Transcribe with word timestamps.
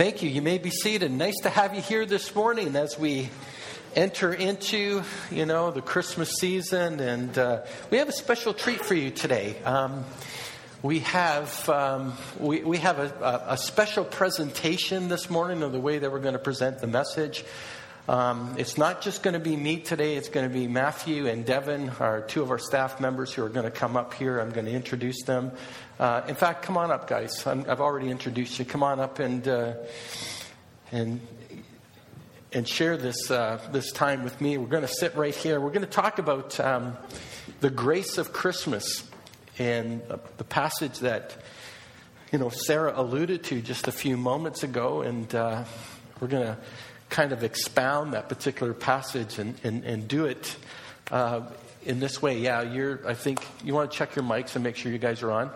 Thank 0.00 0.22
you. 0.22 0.30
You 0.30 0.40
may 0.40 0.56
be 0.56 0.70
seated. 0.70 1.12
Nice 1.12 1.36
to 1.42 1.50
have 1.50 1.74
you 1.74 1.82
here 1.82 2.06
this 2.06 2.34
morning 2.34 2.74
as 2.74 2.98
we 2.98 3.28
enter 3.94 4.32
into, 4.32 5.02
you 5.30 5.44
know, 5.44 5.72
the 5.72 5.82
Christmas 5.82 6.36
season, 6.36 7.00
and 7.00 7.36
uh, 7.36 7.66
we 7.90 7.98
have 7.98 8.08
a 8.08 8.12
special 8.12 8.54
treat 8.54 8.82
for 8.82 8.94
you 8.94 9.10
today. 9.10 9.56
Um, 9.62 10.06
we 10.82 11.00
have 11.00 11.68
um, 11.68 12.14
we, 12.38 12.62
we 12.62 12.78
have 12.78 12.98
a, 12.98 13.44
a, 13.48 13.58
special 13.58 14.06
presentation 14.06 15.08
this 15.08 15.28
morning 15.28 15.62
of 15.62 15.72
the 15.72 15.80
way 15.80 15.98
that 15.98 16.10
we're 16.10 16.20
going 16.20 16.32
to 16.32 16.38
present 16.38 16.78
the 16.78 16.86
message. 16.86 17.44
Um, 18.08 18.56
it's 18.58 18.76
not 18.76 19.02
just 19.02 19.22
going 19.22 19.34
to 19.34 19.40
be 19.40 19.56
me 19.56 19.78
today, 19.78 20.16
it's 20.16 20.28
going 20.28 20.48
to 20.48 20.52
be 20.52 20.66
Matthew 20.66 21.26
and 21.26 21.44
Devin, 21.44 21.90
our 22.00 22.22
two 22.22 22.42
of 22.42 22.50
our 22.50 22.58
staff 22.58 23.00
members 23.00 23.32
who 23.32 23.44
are 23.44 23.48
going 23.48 23.64
to 23.64 23.70
come 23.70 23.96
up 23.96 24.14
here. 24.14 24.40
I'm 24.40 24.50
going 24.50 24.66
to 24.66 24.72
introduce 24.72 25.22
them. 25.22 25.52
Uh, 25.98 26.22
in 26.26 26.34
fact, 26.34 26.62
come 26.62 26.76
on 26.76 26.90
up, 26.90 27.08
guys. 27.08 27.46
i 27.46 27.54
have 27.54 27.80
already 27.80 28.10
introduced 28.10 28.58
you. 28.58 28.64
Come 28.64 28.82
on 28.82 28.98
up 28.98 29.18
and, 29.18 29.46
uh, 29.46 29.74
and, 30.90 31.20
and 32.52 32.66
share 32.66 32.96
this, 32.96 33.30
uh, 33.30 33.60
this 33.70 33.92
time 33.92 34.24
with 34.24 34.40
me. 34.40 34.58
We're 34.58 34.66
going 34.66 34.86
to 34.86 34.88
sit 34.88 35.14
right 35.14 35.34
here. 35.34 35.60
We're 35.60 35.68
going 35.68 35.82
to 35.82 35.86
talk 35.86 36.18
about 36.18 36.58
um, 36.58 36.96
the 37.60 37.70
grace 37.70 38.18
of 38.18 38.32
Christmas 38.32 39.04
and 39.60 40.00
the 40.38 40.44
passage 40.44 41.00
that 41.00 41.36
you 42.32 42.38
know 42.38 42.48
Sarah 42.48 42.94
alluded 42.96 43.44
to 43.44 43.60
just 43.60 43.88
a 43.88 43.92
few 43.92 44.16
moments 44.16 44.62
ago, 44.62 45.02
and 45.02 45.32
uh, 45.34 45.64
we're 46.18 46.28
going 46.28 46.46
to 46.46 46.56
kind 47.10 47.32
of 47.32 47.42
expound 47.44 48.14
that 48.14 48.28
particular 48.28 48.72
passage 48.72 49.38
and, 49.38 49.54
and, 49.64 49.84
and 49.84 50.08
do 50.08 50.24
it 50.24 50.56
uh, 51.10 51.42
in 51.84 52.00
this 52.00 52.22
way. 52.22 52.38
Yeah, 52.38 52.62
you're, 52.62 53.06
I 53.06 53.14
think 53.14 53.44
you 53.64 53.74
want 53.74 53.90
to 53.90 53.96
check 53.96 54.14
your 54.16 54.24
mics 54.24 54.54
and 54.54 54.64
make 54.64 54.76
sure 54.76 54.90
you 54.90 54.98
guys 54.98 55.22
are 55.22 55.32
on. 55.32 55.50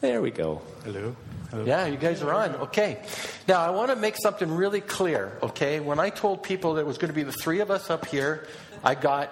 There 0.00 0.20
we 0.20 0.30
go. 0.30 0.60
Hello. 0.84 1.16
Hello. 1.50 1.64
Yeah, 1.64 1.86
you 1.86 1.96
guys 1.96 2.22
are 2.22 2.32
on. 2.32 2.54
Okay. 2.56 3.00
Now, 3.48 3.60
I 3.60 3.70
want 3.70 3.90
to 3.90 3.96
make 3.96 4.16
something 4.16 4.50
really 4.50 4.80
clear, 4.80 5.38
okay? 5.42 5.80
When 5.80 6.00
I 6.00 6.10
told 6.10 6.42
people 6.42 6.74
that 6.74 6.82
it 6.82 6.86
was 6.86 6.98
going 6.98 7.08
to 7.08 7.14
be 7.14 7.22
the 7.22 7.32
three 7.32 7.60
of 7.60 7.70
us 7.70 7.88
up 7.88 8.06
here, 8.06 8.46
I 8.82 8.94
got, 8.94 9.30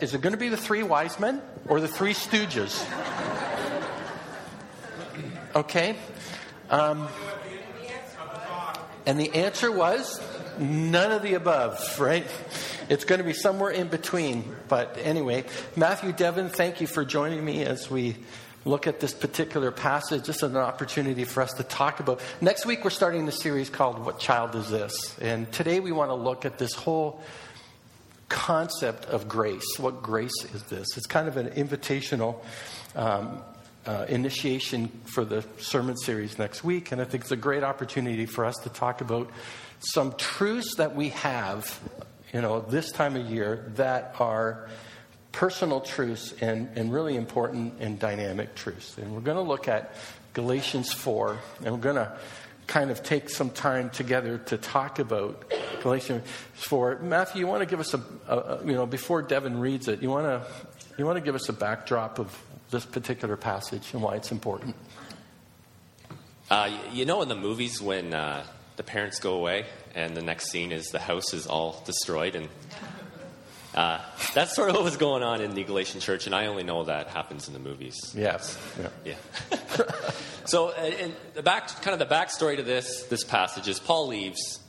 is 0.00 0.14
it 0.14 0.20
going 0.20 0.32
to 0.32 0.38
be 0.38 0.48
the 0.48 0.56
three 0.56 0.82
wise 0.82 1.18
men 1.20 1.42
or 1.68 1.80
the 1.80 1.88
three 1.88 2.14
stooges? 2.14 2.84
Okay. 5.54 5.96
Um, 6.70 7.08
and 9.06 9.18
the 9.20 9.32
answer 9.34 9.70
was 9.70 10.20
none 10.58 11.12
of 11.12 11.22
the 11.22 11.34
above, 11.34 12.00
right? 12.00 12.26
It's 12.88 13.04
going 13.04 13.18
to 13.20 13.24
be 13.24 13.32
somewhere 13.32 13.70
in 13.70 13.88
between. 13.88 14.44
But 14.68 14.98
anyway, 15.00 15.44
Matthew 15.76 16.12
Devin, 16.12 16.48
thank 16.48 16.80
you 16.80 16.86
for 16.86 17.04
joining 17.04 17.44
me 17.44 17.64
as 17.64 17.90
we 17.90 18.16
look 18.64 18.86
at 18.86 18.98
this 18.98 19.14
particular 19.14 19.70
passage. 19.70 20.28
Is 20.28 20.42
an 20.42 20.56
opportunity 20.56 21.24
for 21.24 21.42
us 21.42 21.52
to 21.54 21.62
talk 21.62 22.00
about. 22.00 22.20
Next 22.40 22.66
week, 22.66 22.84
we're 22.84 22.90
starting 22.90 23.26
the 23.26 23.32
series 23.32 23.70
called 23.70 24.04
What 24.04 24.18
Child 24.18 24.54
Is 24.56 24.70
This? 24.70 25.16
And 25.20 25.50
today, 25.52 25.80
we 25.80 25.92
want 25.92 26.10
to 26.10 26.14
look 26.14 26.44
at 26.44 26.58
this 26.58 26.74
whole 26.74 27.22
concept 28.28 29.06
of 29.06 29.28
grace. 29.28 29.78
What 29.78 30.02
grace 30.02 30.44
is 30.52 30.64
this? 30.64 30.96
It's 30.96 31.06
kind 31.06 31.28
of 31.28 31.36
an 31.36 31.50
invitational 31.50 32.42
um, 32.96 33.40
uh, 33.86 34.04
initiation 34.08 34.88
for 35.04 35.24
the 35.24 35.44
sermon 35.58 35.96
series 35.96 36.38
next 36.38 36.64
week, 36.64 36.92
and 36.92 37.00
I 37.00 37.04
think 37.04 37.22
it's 37.22 37.32
a 37.32 37.36
great 37.36 37.62
opportunity 37.62 38.26
for 38.26 38.44
us 38.44 38.56
to 38.64 38.68
talk 38.68 39.00
about 39.00 39.30
some 39.78 40.12
truths 40.14 40.76
that 40.76 40.94
we 40.94 41.10
have, 41.10 41.78
you 42.32 42.40
know, 42.40 42.60
this 42.60 42.90
time 42.90 43.16
of 43.16 43.30
year 43.30 43.70
that 43.76 44.16
are 44.18 44.68
personal 45.32 45.80
truths 45.80 46.34
and, 46.40 46.68
and 46.76 46.92
really 46.92 47.16
important 47.16 47.74
and 47.78 47.98
dynamic 47.98 48.54
truths. 48.54 48.96
And 48.98 49.14
we're 49.14 49.20
going 49.20 49.36
to 49.36 49.42
look 49.42 49.68
at 49.68 49.94
Galatians 50.32 50.92
4, 50.92 51.38
and 51.64 51.74
we're 51.74 51.80
going 51.80 51.96
to 51.96 52.16
kind 52.66 52.90
of 52.90 53.02
take 53.02 53.30
some 53.30 53.50
time 53.50 53.90
together 53.90 54.38
to 54.38 54.56
talk 54.56 54.98
about 54.98 55.52
Galatians 55.82 56.26
4. 56.54 57.00
Matthew, 57.02 57.40
you 57.40 57.46
want 57.46 57.60
to 57.60 57.66
give 57.66 57.80
us 57.80 57.94
a, 57.94 58.02
a 58.28 58.64
you 58.64 58.72
know, 58.72 58.86
before 58.86 59.22
Devin 59.22 59.60
reads 59.60 59.88
it, 59.88 60.02
you 60.02 60.10
want 60.10 60.26
to, 60.26 60.44
you 60.98 61.06
want 61.06 61.16
to 61.16 61.20
give 61.20 61.34
us 61.34 61.48
a 61.48 61.52
backdrop 61.52 62.18
of 62.18 62.36
this 62.70 62.84
particular 62.84 63.36
passage 63.36 63.92
and 63.92 64.02
why 64.02 64.16
it's 64.16 64.32
important? 64.32 64.74
Uh, 66.50 66.70
you 66.92 67.04
know, 67.04 67.22
in 67.22 67.28
the 67.28 67.36
movies, 67.36 67.80
when 67.82 68.14
uh, 68.14 68.44
the 68.76 68.82
parents 68.82 69.18
go 69.18 69.34
away 69.34 69.66
and 69.94 70.16
the 70.16 70.22
next 70.22 70.50
scene 70.50 70.70
is 70.70 70.88
the 70.88 70.98
house 70.98 71.34
is 71.34 71.46
all 71.46 71.82
destroyed, 71.84 72.36
and 72.36 72.48
uh, 73.74 74.00
that's 74.32 74.54
sort 74.54 74.68
of 74.68 74.76
what 74.76 74.84
was 74.84 74.96
going 74.96 75.22
on 75.22 75.40
in 75.40 75.54
the 75.54 75.64
Galatian 75.64 76.00
church, 76.00 76.26
and 76.26 76.34
I 76.34 76.46
only 76.46 76.62
know 76.62 76.84
that 76.84 77.08
happens 77.08 77.48
in 77.48 77.54
the 77.54 77.60
movies. 77.60 77.96
Yes. 78.14 78.58
Yeah. 78.80 79.16
yeah. 79.50 79.56
so, 80.44 80.68
uh, 80.68 81.08
the 81.34 81.42
back, 81.42 81.68
kind 81.82 82.00
of 82.00 82.08
the 82.08 82.14
backstory 82.14 82.56
to 82.56 82.62
this 82.62 83.04
this 83.04 83.24
passage 83.24 83.66
is 83.68 83.80
Paul 83.80 84.06
leaves. 84.06 84.60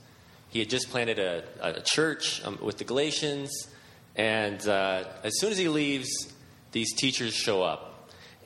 He 0.49 0.59
had 0.59 0.69
just 0.69 0.89
planted 0.89 1.19
a, 1.19 1.43
a 1.61 1.81
church 1.81 2.43
um, 2.43 2.57
with 2.61 2.77
the 2.79 2.85
Galatians, 2.85 3.67
and 4.15 4.65
uh, 4.67 5.03
as 5.23 5.39
soon 5.39 5.51
as 5.51 5.57
he 5.57 5.67
leaves, 5.67 6.09
these 6.71 6.93
teachers 6.93 7.35
show 7.35 7.61
up. 7.61 7.86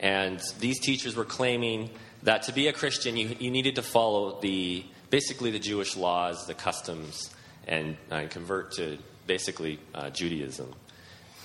And 0.00 0.40
these 0.58 0.80
teachers 0.80 1.14
were 1.14 1.24
claiming 1.24 1.90
that 2.22 2.44
to 2.44 2.52
be 2.52 2.68
a 2.68 2.72
Christian, 2.72 3.16
you, 3.16 3.36
you 3.38 3.50
needed 3.50 3.76
to 3.76 3.82
follow 3.82 4.40
the 4.40 4.84
basically 5.10 5.50
the 5.50 5.58
Jewish 5.58 5.96
laws, 5.96 6.46
the 6.46 6.54
customs, 6.54 7.30
and, 7.66 7.96
uh, 8.10 8.24
convert 8.30 8.72
to 8.72 8.98
basically 9.26 9.78
uh, 9.94 10.10
Judaism. 10.10 10.72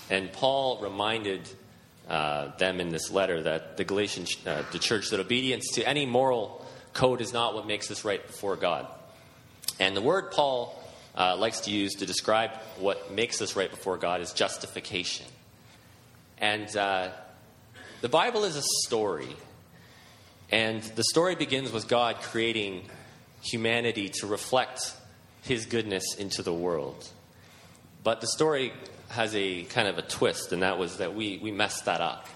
And 0.10 0.32
Paul 0.32 0.80
reminded 0.82 1.50
uh, 2.08 2.56
them 2.58 2.80
in 2.80 2.90
this 2.90 3.12
letter 3.12 3.44
that 3.44 3.76
the 3.76 3.84
Galatian 3.84 4.26
uh, 4.46 4.64
the 4.72 4.80
church 4.80 5.10
that 5.10 5.20
obedience 5.20 5.72
to 5.74 5.88
any 5.88 6.06
moral 6.06 6.66
code 6.94 7.20
is 7.20 7.34
not 7.34 7.54
what 7.54 7.68
makes 7.68 7.92
us 7.92 8.06
right 8.06 8.26
before 8.26 8.56
God. 8.56 8.88
And 9.80 9.96
the 9.96 10.02
word 10.02 10.32
Paul 10.32 10.82
uh, 11.16 11.36
likes 11.36 11.62
to 11.62 11.72
use 11.72 11.96
to 11.96 12.06
describe 12.06 12.52
what 12.80 13.12
makes 13.12 13.42
us 13.42 13.56
right 13.56 13.70
before 13.70 13.98
God 13.98 14.22
is 14.22 14.32
justification. 14.32 15.26
And 16.38 16.76
uh, 16.78 17.10
the 18.02 18.10
Bible 18.10 18.44
is 18.44 18.56
a 18.56 18.64
story. 18.86 19.36
And 20.52 20.82
the 20.82 21.04
story 21.04 21.36
begins 21.36 21.72
with 21.72 21.88
God 21.88 22.18
creating 22.22 22.84
humanity 23.42 24.10
to 24.20 24.28
reflect 24.28 24.94
his 25.42 25.66
goodness 25.66 26.16
into 26.16 26.42
the 26.42 26.54
world. 26.54 27.10
But 28.04 28.22
the 28.22 28.28
story 28.28 28.72
has 29.10 29.36
a 29.36 29.64
kind 29.64 29.88
of 29.88 29.98
a 29.98 30.02
twist, 30.02 30.52
and 30.52 30.62
that 30.62 30.78
was 30.78 30.98
that 30.98 31.16
we, 31.16 31.40
we 31.42 31.52
messed 31.52 31.86
that 31.86 32.02
up. 32.02 32.28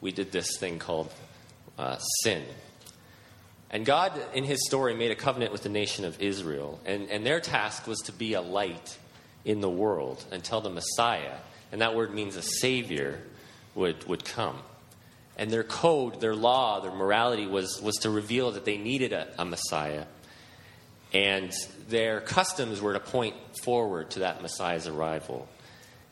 We 0.00 0.12
did 0.12 0.32
this 0.32 0.56
thing 0.58 0.78
called 0.78 1.12
uh, 1.78 1.98
sin. 2.22 2.42
And 3.70 3.86
God, 3.86 4.12
in 4.34 4.44
his 4.44 4.66
story, 4.66 4.94
made 4.94 5.10
a 5.10 5.14
covenant 5.14 5.52
with 5.52 5.62
the 5.62 5.68
nation 5.68 6.04
of 6.04 6.20
Israel, 6.20 6.80
and, 6.84 7.08
and 7.10 7.24
their 7.24 7.40
task 7.40 7.86
was 7.86 7.98
to 8.00 8.12
be 8.12 8.34
a 8.34 8.40
light 8.40 8.98
in 9.44 9.60
the 9.60 9.70
world 9.70 10.24
until 10.30 10.60
the 10.60 10.70
Messiah, 10.70 11.36
and 11.72 11.80
that 11.80 11.94
word 11.94 12.12
means 12.12 12.36
a 12.36 12.42
savior, 12.42 13.20
would, 13.74 14.06
would 14.08 14.24
come. 14.24 14.58
And 15.40 15.50
their 15.50 15.64
code, 15.64 16.20
their 16.20 16.36
law, 16.36 16.80
their 16.80 16.92
morality 16.92 17.46
was, 17.46 17.80
was 17.80 17.96
to 18.02 18.10
reveal 18.10 18.50
that 18.52 18.66
they 18.66 18.76
needed 18.76 19.14
a, 19.14 19.26
a 19.38 19.44
Messiah. 19.46 20.04
And 21.14 21.50
their 21.88 22.20
customs 22.20 22.82
were 22.82 22.92
to 22.92 23.00
point 23.00 23.34
forward 23.62 24.10
to 24.10 24.18
that 24.18 24.42
Messiah's 24.42 24.86
arrival. 24.86 25.48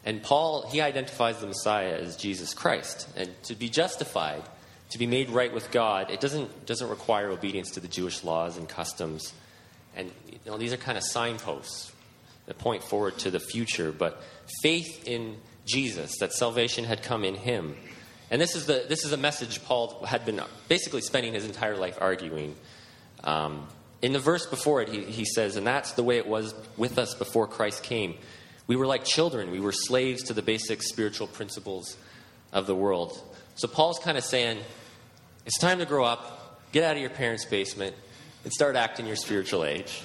And 0.02 0.22
Paul, 0.22 0.66
he 0.70 0.80
identifies 0.80 1.40
the 1.40 1.46
Messiah 1.46 1.92
as 1.92 2.16
Jesus 2.16 2.54
Christ. 2.54 3.06
And 3.16 3.30
to 3.44 3.54
be 3.54 3.68
justified, 3.68 4.42
to 4.92 4.98
be 4.98 5.06
made 5.06 5.28
right 5.28 5.52
with 5.52 5.70
God, 5.70 6.10
it 6.10 6.20
doesn't, 6.20 6.64
doesn't 6.64 6.88
require 6.88 7.28
obedience 7.28 7.72
to 7.72 7.80
the 7.80 7.88
Jewish 7.88 8.24
laws 8.24 8.56
and 8.56 8.66
customs. 8.66 9.34
And 9.94 10.10
you 10.32 10.38
know, 10.46 10.56
these 10.56 10.72
are 10.72 10.78
kind 10.78 10.96
of 10.96 11.04
signposts 11.04 11.92
that 12.46 12.56
point 12.56 12.82
forward 12.82 13.18
to 13.18 13.30
the 13.30 13.40
future. 13.40 13.92
But 13.92 14.22
faith 14.62 15.06
in 15.06 15.36
Jesus, 15.66 16.16
that 16.20 16.32
salvation 16.32 16.84
had 16.84 17.02
come 17.02 17.24
in 17.24 17.34
him. 17.34 17.76
And 18.30 18.40
this 18.40 18.54
is, 18.54 18.66
the, 18.66 18.84
this 18.88 19.04
is 19.04 19.12
a 19.12 19.16
message 19.16 19.64
Paul 19.64 20.04
had 20.04 20.26
been 20.26 20.40
basically 20.68 21.00
spending 21.00 21.32
his 21.32 21.46
entire 21.46 21.76
life 21.76 21.98
arguing. 22.00 22.54
Um, 23.24 23.66
in 24.02 24.12
the 24.12 24.18
verse 24.18 24.46
before 24.46 24.82
it, 24.82 24.88
he, 24.88 25.04
he 25.04 25.24
says, 25.24 25.56
And 25.56 25.66
that's 25.66 25.92
the 25.92 26.02
way 26.02 26.18
it 26.18 26.26
was 26.26 26.54
with 26.76 26.98
us 26.98 27.14
before 27.14 27.46
Christ 27.46 27.82
came. 27.82 28.14
We 28.66 28.76
were 28.76 28.86
like 28.86 29.04
children, 29.04 29.50
we 29.50 29.60
were 29.60 29.72
slaves 29.72 30.24
to 30.24 30.34
the 30.34 30.42
basic 30.42 30.82
spiritual 30.82 31.26
principles 31.26 31.96
of 32.52 32.66
the 32.66 32.74
world. 32.74 33.18
So 33.54 33.66
Paul's 33.66 33.98
kind 33.98 34.18
of 34.18 34.24
saying, 34.24 34.58
It's 35.46 35.58
time 35.58 35.78
to 35.78 35.86
grow 35.86 36.04
up, 36.04 36.60
get 36.72 36.84
out 36.84 36.96
of 36.96 37.00
your 37.00 37.10
parents' 37.10 37.46
basement, 37.46 37.96
and 38.44 38.52
start 38.52 38.76
acting 38.76 39.06
your 39.06 39.16
spiritual 39.16 39.64
age. 39.64 40.02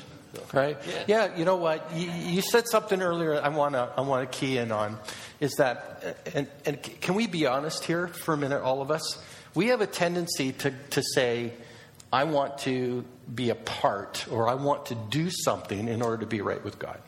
Right? 0.52 0.78
Yeah. 0.88 1.04
yeah. 1.08 1.38
you 1.38 1.46
know 1.46 1.58
what? 1.58 1.94
You, 1.96 2.10
you, 2.12 2.42
said 2.42 2.68
something 2.68 3.02
earlier 3.02 3.40
I 3.42 3.50
want 3.50 3.74
to 3.74 3.92
I 3.96 4.02
wanna 4.02 4.26
key 4.26 4.58
in 4.58 4.72
on 4.72 4.98
is 5.40 5.54
that, 5.56 6.18
and, 6.34 6.48
and 6.66 6.82
can 6.82 7.16
we 7.16 7.28
be 7.28 7.46
honest 7.46 7.86
here 7.86 8.08
for 8.08 8.34
a 8.34 8.38
minute, 8.38 8.62
all 8.62 8.82
of 8.82 8.92
us? 8.92 9.22
We 9.54 9.68
have 9.68 9.82
a 9.82 9.88
tendency 9.88 10.52
to, 10.54 10.74
to 10.92 11.04
say, 11.04 11.54
I 12.12 12.24
want 12.24 12.60
to 12.60 13.04
be 13.34 13.50
a 13.50 13.56
part 13.56 14.26
or 14.32 14.48
I 14.48 14.56
want 14.56 14.88
to 14.88 14.96
do 14.96 15.30
something 15.30 15.88
in 15.88 16.02
order 16.02 16.18
to 16.18 16.26
be 16.26 16.42
right 16.42 16.64
with 16.64 16.80
God. 16.80 17.00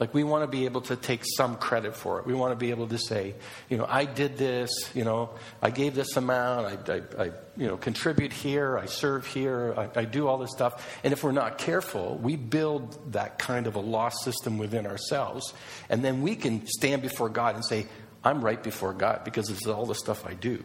Like 0.00 0.14
we 0.14 0.24
want 0.24 0.42
to 0.44 0.48
be 0.48 0.64
able 0.64 0.80
to 0.82 0.96
take 0.96 1.24
some 1.36 1.56
credit 1.56 1.94
for 1.94 2.18
it. 2.18 2.26
We 2.26 2.32
want 2.32 2.52
to 2.52 2.56
be 2.56 2.70
able 2.70 2.88
to 2.88 2.96
say, 2.96 3.34
you 3.68 3.76
know, 3.76 3.84
I 3.86 4.06
did 4.06 4.38
this. 4.38 4.70
You 4.94 5.04
know, 5.04 5.30
I 5.60 5.68
gave 5.68 5.94
this 5.94 6.16
amount. 6.16 6.88
I, 6.88 6.92
I, 6.92 7.24
I 7.24 7.24
you 7.58 7.66
know, 7.66 7.76
contribute 7.76 8.32
here. 8.32 8.78
I 8.78 8.86
serve 8.86 9.26
here. 9.26 9.74
I, 9.76 10.00
I 10.00 10.04
do 10.06 10.26
all 10.26 10.38
this 10.38 10.52
stuff. 10.52 10.98
And 11.04 11.12
if 11.12 11.22
we're 11.22 11.32
not 11.32 11.58
careful, 11.58 12.16
we 12.16 12.36
build 12.36 13.12
that 13.12 13.38
kind 13.38 13.66
of 13.66 13.76
a 13.76 13.80
lost 13.80 14.24
system 14.24 14.56
within 14.56 14.86
ourselves, 14.86 15.52
and 15.90 16.02
then 16.02 16.22
we 16.22 16.34
can 16.34 16.66
stand 16.66 17.02
before 17.02 17.28
God 17.28 17.54
and 17.54 17.64
say, 17.64 17.86
I'm 18.24 18.42
right 18.42 18.62
before 18.62 18.94
God 18.94 19.24
because 19.24 19.50
is 19.50 19.66
all 19.66 19.84
the 19.84 19.94
stuff 19.94 20.26
I 20.26 20.32
do, 20.32 20.64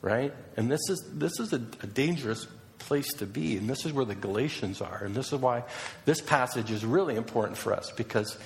right? 0.00 0.34
And 0.56 0.70
this 0.70 0.88
is 0.88 1.06
this 1.12 1.38
is 1.38 1.52
a, 1.52 1.56
a 1.82 1.86
dangerous 1.86 2.46
place 2.84 3.12
to 3.14 3.26
be. 3.26 3.56
And 3.56 3.68
this 3.68 3.84
is 3.84 3.92
where 3.92 4.04
the 4.04 4.14
Galatians 4.14 4.80
are. 4.80 5.02
And 5.04 5.14
this 5.14 5.32
is 5.32 5.40
why 5.40 5.64
this 6.04 6.20
passage 6.20 6.70
is 6.70 6.84
really 6.84 7.16
important 7.16 7.58
for 7.58 7.72
us 7.72 7.90
because 7.96 8.38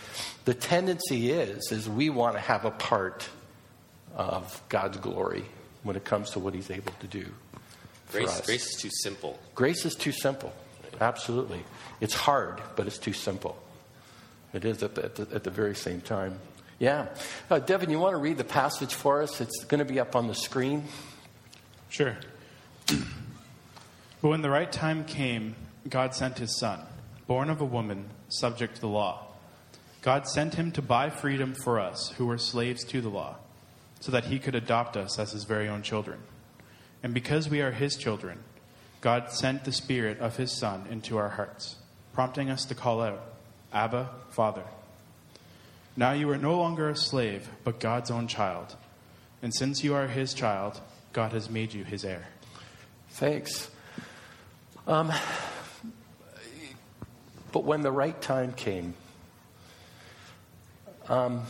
the 0.44 0.54
tendency 0.54 1.30
is 1.30 1.70
is 1.72 1.88
we 1.88 2.10
want 2.10 2.36
to 2.36 2.40
have 2.40 2.64
a 2.64 2.70
part 2.70 3.28
of 4.14 4.62
God's 4.68 4.98
glory 4.98 5.44
when 5.82 5.96
it 5.96 6.04
comes 6.04 6.30
to 6.30 6.38
what 6.38 6.54
he's 6.54 6.70
able 6.70 6.92
to 7.00 7.06
do. 7.06 7.26
Grace, 8.12 8.40
grace 8.42 8.66
is 8.66 8.80
too 8.80 8.90
simple. 8.90 9.38
Grace 9.54 9.84
is 9.84 9.94
too 9.94 10.12
simple. 10.12 10.52
Absolutely. 11.00 11.62
It's 12.00 12.14
hard, 12.14 12.60
but 12.76 12.86
it's 12.86 12.98
too 12.98 13.12
simple. 13.12 13.60
It 14.52 14.64
is 14.64 14.82
at 14.82 14.94
the, 14.94 15.04
at 15.04 15.14
the, 15.16 15.34
at 15.34 15.44
the 15.44 15.50
very 15.50 15.74
same 15.74 16.00
time. 16.00 16.38
Yeah. 16.78 17.08
Uh, 17.50 17.58
Devin, 17.58 17.90
you 17.90 17.98
want 17.98 18.14
to 18.14 18.18
read 18.18 18.38
the 18.38 18.44
passage 18.44 18.94
for 18.94 19.22
us? 19.22 19.40
It's 19.40 19.64
going 19.64 19.80
to 19.80 19.84
be 19.84 20.00
up 20.00 20.16
on 20.16 20.26
the 20.26 20.34
screen. 20.34 20.84
Sure. 21.88 22.16
But 24.20 24.28
when 24.28 24.42
the 24.42 24.50
right 24.50 24.70
time 24.70 25.04
came, 25.04 25.54
God 25.88 26.14
sent 26.14 26.38
his 26.38 26.58
son, 26.58 26.80
born 27.26 27.50
of 27.50 27.60
a 27.60 27.64
woman, 27.64 28.10
subject 28.28 28.76
to 28.76 28.80
the 28.80 28.88
law. 28.88 29.26
God 30.02 30.26
sent 30.28 30.54
him 30.54 30.72
to 30.72 30.82
buy 30.82 31.10
freedom 31.10 31.54
for 31.54 31.78
us 31.78 32.10
who 32.18 32.26
were 32.26 32.38
slaves 32.38 32.84
to 32.84 33.00
the 33.00 33.08
law, 33.08 33.36
so 34.00 34.12
that 34.12 34.24
he 34.24 34.38
could 34.38 34.54
adopt 34.54 34.96
us 34.96 35.18
as 35.18 35.32
his 35.32 35.44
very 35.44 35.68
own 35.68 35.82
children. 35.82 36.18
And 37.02 37.14
because 37.14 37.48
we 37.48 37.60
are 37.60 37.72
his 37.72 37.96
children, 37.96 38.40
God 39.00 39.30
sent 39.30 39.64
the 39.64 39.72
Spirit 39.72 40.18
of 40.18 40.36
his 40.36 40.52
Son 40.52 40.86
into 40.90 41.16
our 41.16 41.28
hearts, 41.28 41.76
prompting 42.12 42.50
us 42.50 42.64
to 42.66 42.74
call 42.74 43.00
out, 43.00 43.22
Abba, 43.72 44.10
Father. 44.30 44.64
Now 45.96 46.12
you 46.12 46.30
are 46.30 46.38
no 46.38 46.56
longer 46.56 46.88
a 46.88 46.96
slave, 46.96 47.48
but 47.64 47.80
God's 47.80 48.10
own 48.10 48.26
child. 48.26 48.74
And 49.42 49.54
since 49.54 49.84
you 49.84 49.94
are 49.94 50.08
his 50.08 50.34
child, 50.34 50.80
God 51.12 51.32
has 51.32 51.48
made 51.48 51.72
you 51.72 51.84
his 51.84 52.04
heir. 52.04 52.28
Thanks. 53.10 53.70
Um, 54.88 55.12
but 57.52 57.64
when 57.64 57.82
the 57.82 57.92
right 57.92 58.18
time 58.20 58.52
came, 58.52 58.94
um, 61.08 61.42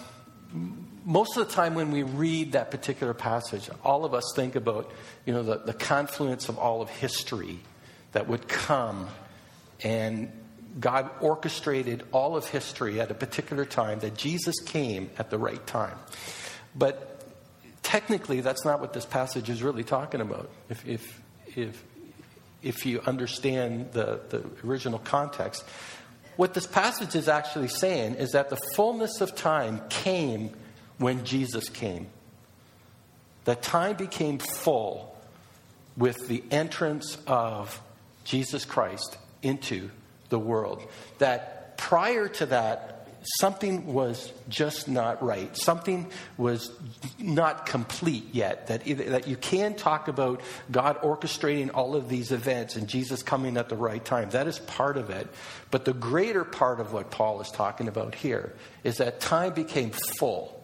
most 1.05 1.37
of 1.37 1.47
the 1.47 1.55
time 1.55 1.75
when 1.75 1.93
we 1.93 2.03
read 2.03 2.53
that 2.53 2.73
particular 2.73 3.15
passage, 3.15 3.71
all 3.85 4.05
of 4.05 4.13
us 4.13 4.25
think 4.35 4.57
about, 4.57 4.91
you 5.25 5.33
know, 5.33 5.45
the, 5.45 5.59
the 5.59 5.73
confluence 5.73 6.49
of 6.49 6.59
all 6.59 6.83
of 6.83 6.91
history 6.91 7.61
that 8.13 8.27
would 8.27 8.49
come 8.49 9.09
and 9.85 10.33
God 10.81 11.09
orchestrated 11.21 12.03
all 12.13 12.37
of 12.37 12.47
history 12.49 13.01
at 13.01 13.11
a 13.11 13.15
particular 13.15 13.65
time, 13.65 14.01
that 14.01 14.17
Jesus 14.17 14.59
came 14.61 15.11
at 15.17 15.31
the 15.31 15.39
right 15.39 15.65
time. 15.67 15.97
But 16.75 17.25
technically, 17.83 18.41
that's 18.41 18.65
not 18.65 18.81
what 18.81 18.93
this 18.93 19.07
passage 19.07 19.49
is 19.49 19.63
really 19.63 19.85
talking 19.85 20.21
about. 20.21 20.51
If, 20.69 20.87
if, 20.87 21.23
if, 21.57 21.85
if 22.63 22.85
you 22.87 23.01
understand 23.01 23.93
the, 23.93 24.21
the 24.29 24.45
original 24.65 24.99
context. 24.99 25.65
What 26.37 26.55
this 26.55 26.67
passage 26.67 27.15
is 27.15 27.29
actually 27.29 27.69
saying 27.69 28.15
is 28.15 28.31
that 28.31 28.51
the 28.51 28.59
fullness 28.75 29.21
of 29.21 29.35
time 29.35 29.81
came 29.89 30.51
when 30.99 31.25
Jesus 31.25 31.69
came. 31.69 32.09
That 33.45 33.63
time 33.63 33.97
became 33.97 34.39
full 34.39 35.17
with 35.97 36.29
the 36.29 36.45
entrance 36.51 37.19
of 37.27 37.81
Jesus 38.25 38.65
Christ 38.65 39.17
into 39.43 39.91
the 40.29 40.39
world. 40.39 40.83
That 41.19 41.77
prior 41.79 42.29
to 42.29 42.47
that, 42.47 42.98
something 43.39 43.93
was 43.93 44.33
just 44.49 44.89
not 44.89 45.23
right. 45.23 45.57
Something 45.57 46.11
was 46.37 46.71
not 47.19 47.67
complete 47.67 48.29
yet. 48.33 48.69
That, 48.69 48.85
that 48.85 49.29
you 49.29 49.37
can 49.37 49.75
talk 49.75 50.09
about 50.09 50.41
God 50.71 51.01
orchestrating 51.03 51.71
all 51.75 51.95
of 51.95 52.09
these 52.09 52.33
events 52.33 52.77
and 52.77 52.89
Jesus 52.89 53.23
coming 53.23 53.57
at 53.57 53.69
the 53.69 53.77
right 53.77 54.05
time. 54.05 54.31
That 54.31 54.47
is 54.47 54.59
part 54.59 54.97
of 54.97 55.11
it. 55.11 55.29
But 55.71 55.85
the 55.85 55.93
greater 55.93 56.45
part 56.45 56.81
of 56.81 56.93
what 56.93 57.11
Paul 57.11 57.41
is 57.41 57.51
talking 57.51 57.89
about 57.89 58.15
here 58.15 58.55
is 58.85 58.97
that 58.99 59.21
time 59.21 59.53
became 59.53 59.91
full. 60.19 60.55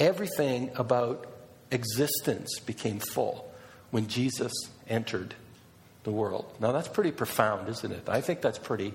Everything 0.00 0.70
about 0.76 1.26
existence 1.70 2.58
became 2.60 2.98
full 2.98 3.52
when 3.90 4.08
Jesus 4.08 4.52
entered 4.88 5.34
the 6.04 6.10
world. 6.10 6.52
Now, 6.60 6.72
that's 6.72 6.88
pretty 6.88 7.12
profound, 7.12 7.68
isn't 7.68 7.92
it? 7.92 8.08
I 8.08 8.20
think 8.20 8.40
that's 8.40 8.58
pretty 8.58 8.92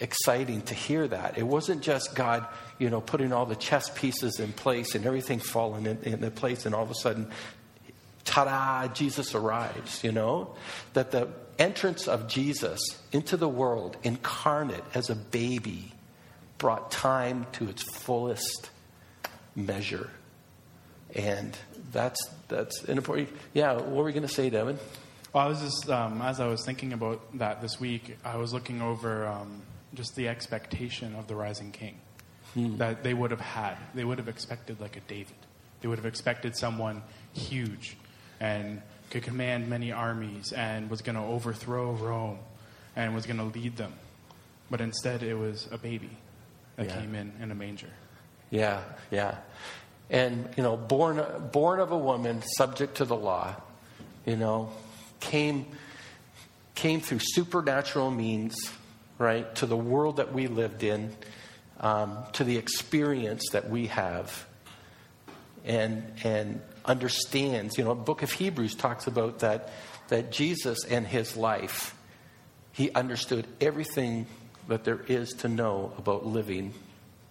exciting 0.00 0.62
to 0.62 0.74
hear 0.74 1.06
that. 1.06 1.38
It 1.38 1.46
wasn't 1.46 1.82
just 1.82 2.14
God, 2.14 2.46
you 2.78 2.90
know, 2.90 3.00
putting 3.00 3.32
all 3.32 3.46
the 3.46 3.56
chess 3.56 3.90
pieces 3.90 4.40
in 4.40 4.52
place 4.52 4.94
and 4.94 5.06
everything 5.06 5.38
falling 5.38 5.86
in, 5.86 5.98
in 6.02 6.30
place, 6.30 6.66
and 6.66 6.74
all 6.74 6.82
of 6.82 6.90
a 6.90 6.94
sudden, 6.94 7.30
ta 8.24 8.44
da, 8.44 8.92
Jesus 8.92 9.34
arrives, 9.34 10.02
you 10.02 10.12
know? 10.12 10.54
That 10.94 11.10
the 11.10 11.28
entrance 11.58 12.08
of 12.08 12.28
Jesus 12.28 12.80
into 13.12 13.36
the 13.36 13.48
world, 13.48 13.96
incarnate 14.02 14.84
as 14.94 15.10
a 15.10 15.14
baby, 15.14 15.92
brought 16.58 16.90
time 16.90 17.46
to 17.52 17.68
its 17.68 17.82
fullest 17.82 18.70
measure. 19.54 20.10
And 21.14 21.56
that's, 21.92 22.20
that's 22.48 22.84
an 22.84 22.96
important. 22.96 23.30
Yeah, 23.52 23.74
what 23.74 23.88
were 23.90 24.04
we 24.04 24.12
going 24.12 24.26
to 24.26 24.32
say, 24.32 24.48
Devin? 24.48 24.78
Well, 25.32 25.44
I 25.44 25.48
was 25.48 25.60
just, 25.60 25.88
um, 25.90 26.22
as 26.22 26.40
I 26.40 26.46
was 26.46 26.64
thinking 26.64 26.92
about 26.92 27.38
that 27.38 27.60
this 27.60 27.78
week, 27.78 28.16
I 28.24 28.36
was 28.36 28.52
looking 28.52 28.80
over 28.82 29.26
um, 29.26 29.62
just 29.94 30.14
the 30.16 30.28
expectation 30.28 31.14
of 31.14 31.26
the 31.26 31.34
rising 31.34 31.72
king 31.72 32.00
hmm. 32.54 32.76
that 32.76 33.02
they 33.02 33.14
would 33.14 33.30
have 33.30 33.40
had. 33.40 33.76
They 33.94 34.04
would 34.04 34.18
have 34.18 34.28
expected 34.28 34.80
like 34.80 34.96
a 34.96 35.00
David. 35.00 35.36
They 35.80 35.88
would 35.88 35.98
have 35.98 36.06
expected 36.06 36.56
someone 36.56 37.02
huge 37.32 37.96
and 38.38 38.82
could 39.10 39.22
command 39.22 39.68
many 39.68 39.92
armies 39.92 40.52
and 40.52 40.88
was 40.88 41.02
going 41.02 41.16
to 41.16 41.22
overthrow 41.22 41.92
Rome 41.92 42.38
and 42.96 43.14
was 43.14 43.26
going 43.26 43.38
to 43.38 43.58
lead 43.58 43.76
them. 43.76 43.92
But 44.70 44.80
instead, 44.80 45.22
it 45.22 45.34
was 45.34 45.68
a 45.72 45.78
baby 45.78 46.10
that 46.76 46.86
yeah. 46.86 47.00
came 47.00 47.14
in 47.14 47.32
in 47.40 47.50
a 47.50 47.54
manger. 47.54 47.90
Yeah, 48.50 48.82
yeah. 49.10 49.36
And, 50.10 50.48
you 50.56 50.62
know, 50.62 50.76
born, 50.76 51.22
born 51.52 51.80
of 51.80 51.92
a 51.92 51.98
woman, 51.98 52.42
subject 52.56 52.96
to 52.96 53.04
the 53.04 53.16
law, 53.16 53.54
you 54.26 54.36
know, 54.36 54.70
came, 55.20 55.66
came 56.74 57.00
through 57.00 57.20
supernatural 57.20 58.10
means 58.10 58.56
right, 59.20 59.54
to 59.56 59.66
the 59.66 59.76
world 59.76 60.16
that 60.16 60.32
we 60.32 60.46
lived 60.46 60.82
in, 60.82 61.14
um, 61.78 62.18
to 62.32 62.42
the 62.42 62.56
experience 62.56 63.42
that 63.52 63.68
we 63.68 63.86
have, 63.88 64.46
and, 65.64 66.02
and 66.24 66.62
understands. 66.86 67.76
You 67.76 67.84
know, 67.84 67.94
the 67.94 68.02
book 68.02 68.22
of 68.22 68.32
Hebrews 68.32 68.74
talks 68.74 69.06
about 69.06 69.40
that, 69.40 69.68
that 70.08 70.32
Jesus 70.32 70.84
and 70.84 71.06
his 71.06 71.36
life, 71.36 71.94
he 72.72 72.90
understood 72.92 73.46
everything 73.60 74.26
that 74.68 74.84
there 74.84 75.02
is 75.06 75.34
to 75.34 75.48
know 75.48 75.92
about 75.98 76.24
living 76.24 76.72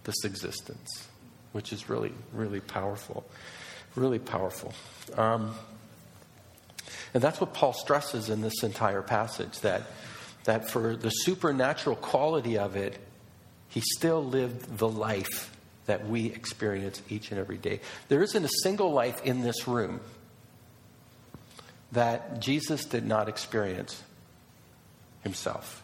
this 0.04 0.24
existence, 0.24 1.08
which 1.54 1.74
is 1.74 1.90
really, 1.90 2.14
really 2.34 2.60
powerful. 2.60 3.26
Really 3.96 4.20
powerful. 4.20 4.74
Um, 5.18 5.56
and 7.16 7.24
that's 7.24 7.42
what 7.42 7.56
Paul 7.56 7.74
stresses 7.74 8.30
in 8.30 8.42
this 8.42 8.62
entire 8.62 9.02
passage 9.02 9.60
that 9.62 9.82
that 10.50 10.68
for 10.68 10.96
the 10.96 11.12
supernatural 11.12 11.96
quality 11.96 12.58
of 12.58 12.76
it, 12.76 12.98
he 13.68 13.82
still 13.82 14.26
lived 14.26 14.80
the 14.80 14.90
life 14.90 15.56
that 15.86 16.08
we 16.08 16.26
experience 16.26 17.04
each 17.08 17.30
and 17.30 17.40
every 17.40 17.58
day. 17.58 17.82
There 18.08 18.24
isn't 18.24 18.44
a 18.44 18.50
single 18.64 18.92
life 18.92 19.24
in 19.24 19.42
this 19.44 19.68
room 19.68 20.00
that 21.92 22.40
Jesus 22.40 22.86
did 22.86 23.06
not 23.06 23.30
experience 23.30 24.02
himself. 25.22 25.84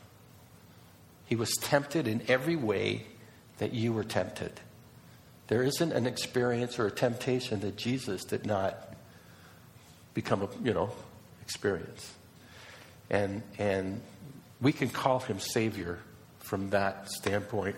He 1.28 1.36
was 1.36 1.52
tempted 1.62 2.08
in 2.08 2.24
every 2.28 2.56
way 2.56 3.06
that 3.60 3.72
you 3.72 3.94
were 3.94 4.04
tempted. 4.04 4.60
There 5.46 5.62
isn't 5.62 5.92
an 5.92 6.08
experience 6.08 6.80
or 6.80 6.88
a 6.88 6.92
temptation 6.92 7.60
that 7.60 7.76
Jesus 7.76 8.24
did 8.24 8.48
not 8.48 8.96
become 10.16 10.42
a, 10.42 10.50
you 10.64 10.74
know, 10.74 10.90
experience. 11.44 12.12
And 13.12 13.44
and 13.60 14.02
we 14.62 14.72
can 14.72 14.90
call 14.90 15.20
him 15.20 15.40
Savior 15.40 16.00
from 16.40 16.70
that 16.72 17.10
standpoint 17.10 17.76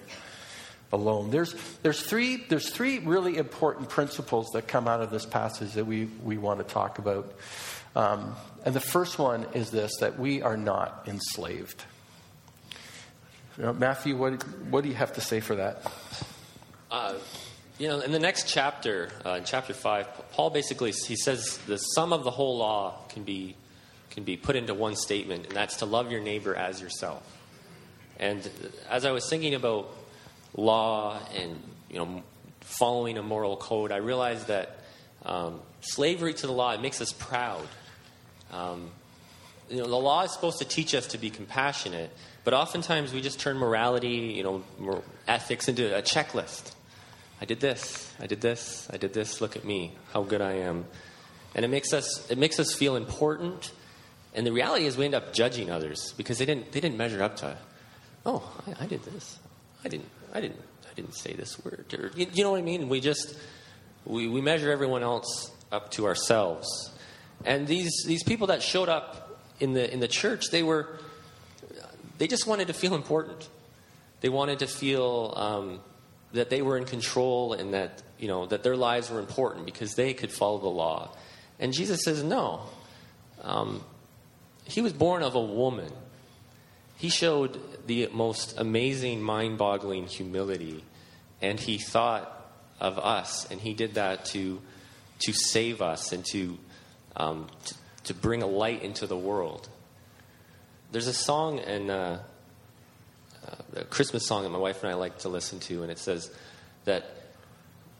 alone. 0.92 1.32
There's, 1.32 1.56
there's, 1.84 2.02
three, 2.02 2.38
there's 2.50 2.70
three 2.70 3.00
really 3.00 3.38
important 3.38 3.90
principles 3.90 4.48
that 4.54 4.68
come 4.68 4.88
out 4.88 5.02
of 5.02 5.10
this 5.10 5.26
passage 5.26 5.74
that 5.74 5.86
we, 5.86 6.06
we 6.24 6.38
want 6.38 6.60
to 6.60 6.66
talk 6.66 7.00
about. 7.00 7.34
Um, 7.96 8.36
and 8.64 8.76
the 8.76 8.80
first 8.80 9.18
one 9.18 9.46
is 9.54 9.72
this 9.72 9.92
that 10.00 10.20
we 10.20 10.42
are 10.42 10.58
not 10.58 11.04
enslaved. 11.08 11.84
You 13.58 13.64
know, 13.64 13.74
Matthew, 13.74 14.16
what, 14.16 14.44
what 14.70 14.84
do 14.84 14.90
you 14.90 14.96
have 14.96 15.14
to 15.14 15.22
say 15.22 15.40
for 15.40 15.56
that? 15.56 15.92
Uh, 16.92 17.16
you 17.80 17.88
know, 17.88 18.00
in 18.00 18.12
the 18.12 18.20
next 18.20 18.48
chapter, 18.48 19.10
uh, 19.26 19.32
in 19.32 19.44
chapter 19.44 19.74
five, 19.74 20.08
Paul 20.32 20.52
basically 20.52 20.92
he 20.92 21.16
says 21.16 21.58
the 21.68 21.78
sum 21.78 22.14
of 22.14 22.24
the 22.24 22.32
whole 22.32 22.58
law 22.58 23.02
can 23.10 23.24
be 23.24 23.56
can 24.18 24.24
be 24.24 24.36
put 24.36 24.56
into 24.56 24.74
one 24.74 24.96
statement, 24.96 25.46
and 25.46 25.56
that's 25.56 25.76
to 25.76 25.86
love 25.86 26.12
your 26.12 26.20
neighbor 26.20 26.56
as 26.56 26.82
yourself. 26.82 27.22
And 28.20 28.50
as 28.90 29.06
I 29.06 29.12
was 29.12 29.30
thinking 29.30 29.54
about 29.54 29.94
law 30.56 31.20
and 31.36 31.62
you 31.88 32.00
know 32.00 32.24
following 32.62 33.20
a 33.20 33.22
moral 33.22 33.58
code, 33.58 33.92
I 33.92 33.98
realized 33.98 34.48
that 34.48 34.80
um, 35.24 35.60
slavery 35.82 36.34
to 36.34 36.48
the 36.48 36.52
law 36.52 36.74
it 36.74 36.82
makes 36.82 37.00
us 37.00 37.14
proud. 37.14 37.68
Um, 38.52 38.90
you 39.70 39.78
know, 39.78 39.88
the 39.88 39.96
law 39.96 40.24
is 40.24 40.32
supposed 40.32 40.58
to 40.58 40.66
teach 40.66 40.96
us 40.96 41.06
to 41.10 41.20
be 41.20 41.30
compassionate, 41.30 42.10
but 42.44 42.56
oftentimes 42.56 43.14
we 43.14 43.22
just 43.22 43.40
turn 43.40 43.58
morality, 43.58 44.34
you 44.36 44.42
know, 44.42 45.04
ethics 45.28 45.68
into 45.68 45.96
a 45.96 46.02
checklist. 46.02 46.72
I 47.40 47.46
did 47.46 47.60
this, 47.60 48.12
I 48.20 48.26
did 48.26 48.42
this, 48.42 48.90
I 48.92 48.98
did 48.98 49.14
this. 49.14 49.42
Look 49.42 49.56
at 49.56 49.64
me, 49.64 49.92
how 50.12 50.24
good 50.24 50.42
I 50.42 50.54
am, 50.54 50.86
and 51.54 51.64
it 51.64 51.68
makes 51.68 51.94
us 51.94 52.28
it 52.32 52.40
makes 52.40 52.60
us 52.60 52.74
feel 52.74 52.96
important. 52.96 53.72
And 54.38 54.46
the 54.46 54.52
reality 54.52 54.86
is, 54.86 54.96
we 54.96 55.06
end 55.06 55.16
up 55.16 55.34
judging 55.34 55.72
others 55.72 56.14
because 56.16 56.38
they 56.38 56.46
didn't 56.46 56.72
they 56.72 56.80
didn't 56.80 56.96
measure 56.96 57.24
up 57.24 57.38
to. 57.38 57.58
Oh, 58.24 58.48
I, 58.68 58.84
I 58.84 58.86
did 58.86 59.02
this. 59.04 59.40
I 59.84 59.90
didn't. 59.90 60.10
I 60.32 60.42
didn't. 60.42 60.62
I 60.90 60.94
didn't 60.94 61.16
say 61.16 61.34
this 61.34 61.58
word. 61.66 61.92
Or, 61.98 62.12
you, 62.16 62.28
you 62.32 62.44
know 62.44 62.52
what 62.52 62.60
I 62.60 62.62
mean? 62.62 62.88
We 62.88 63.00
just 63.00 63.36
we, 64.06 64.28
we 64.28 64.40
measure 64.40 64.72
everyone 64.72 65.02
else 65.02 65.52
up 65.72 65.90
to 65.92 66.06
ourselves. 66.06 66.68
And 67.46 67.66
these 67.66 68.04
these 68.06 68.22
people 68.22 68.48
that 68.48 68.62
showed 68.62 68.90
up 68.90 69.42
in 69.60 69.74
the 69.74 69.92
in 69.92 70.00
the 70.00 70.08
church, 70.08 70.52
they 70.52 70.62
were 70.62 71.00
they 72.20 72.28
just 72.28 72.46
wanted 72.46 72.68
to 72.68 72.74
feel 72.74 72.94
important. 72.94 73.50
They 74.22 74.30
wanted 74.30 74.60
to 74.60 74.68
feel 74.68 75.34
um, 75.36 75.80
that 76.34 76.52
they 76.52 76.62
were 76.62 76.78
in 76.78 76.86
control 76.86 77.54
and 77.54 77.74
that 77.74 78.04
you 78.20 78.28
know 78.28 78.46
that 78.46 78.62
their 78.62 78.78
lives 78.78 79.10
were 79.10 79.20
important 79.20 79.66
because 79.66 79.96
they 79.96 80.14
could 80.14 80.32
follow 80.32 80.60
the 80.60 80.70
law. 80.70 81.10
And 81.60 81.74
Jesus 81.74 82.04
says, 82.04 82.24
no. 82.24 82.62
Um, 83.42 83.84
he 84.68 84.82
was 84.82 84.94
born 84.94 85.24
of 85.24 85.36
a 85.36 85.42
woman. 85.42 85.92
He 86.98 87.10
showed 87.10 87.60
the 87.88 88.10
most 88.12 88.60
amazing, 88.60 89.22
mind-boggling 89.22 90.08
humility, 90.08 90.84
and 91.42 91.60
he 91.60 91.78
thought 91.78 92.34
of 92.80 93.00
us, 93.00 93.50
and 93.50 93.62
he 93.62 93.74
did 93.74 93.96
that 93.96 94.26
to 94.26 94.62
to 95.20 95.34
save 95.34 95.82
us 95.82 96.12
and 96.12 96.24
to 96.26 96.60
um, 97.16 97.48
to, 97.66 97.76
to, 98.04 98.14
bring 98.14 98.44
a 98.44 98.48
light 98.48 98.84
into 98.84 99.08
the 99.08 99.18
world. 99.18 99.68
There's 100.92 101.08
a 101.08 101.14
song 101.14 101.58
in 101.58 101.90
uh, 101.90 102.22
uh, 103.44 103.80
a 103.80 103.84
Christmas 103.86 104.28
song 104.28 104.44
that 104.44 104.50
my 104.50 104.60
wife 104.60 104.84
and 104.84 104.92
I 104.92 104.96
like 104.96 105.20
to 105.20 105.30
listen 105.30 105.60
to, 105.62 105.82
and 105.82 105.92
it 105.92 105.98
says 105.98 106.30
that 106.86 107.10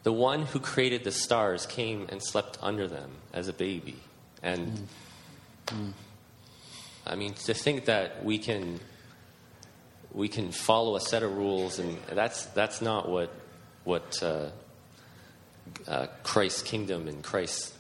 the 0.04 0.14
one 0.14 0.44
who 0.44 0.60
created 0.60 1.04
the 1.04 1.12
stars 1.12 1.66
came 1.66 2.06
and 2.10 2.22
slept 2.24 2.60
under 2.62 2.88
them 2.88 3.12
as 3.34 3.48
a 3.48 3.54
baby, 3.54 3.98
and. 4.44 4.68
Mm. 4.68 4.86
Mm. 5.68 5.94
I 7.10 7.16
mean, 7.16 7.34
to 7.34 7.54
think 7.54 7.86
that 7.86 8.24
we 8.24 8.38
can 8.38 8.80
we 10.14 10.28
can 10.28 10.52
follow 10.52 10.96
a 10.96 11.02
set 11.02 11.24
of 11.24 11.36
rules, 11.38 11.80
and 11.80 11.98
that's 12.12 12.46
that's 12.48 12.82
not 12.82 13.10
what 13.10 13.32
what 13.84 14.22
uh, 14.22 14.50
uh, 15.88 16.08
Christ's 16.24 16.62
kingdom 16.62 17.08
and 17.08 17.24
Christ's 17.24 17.74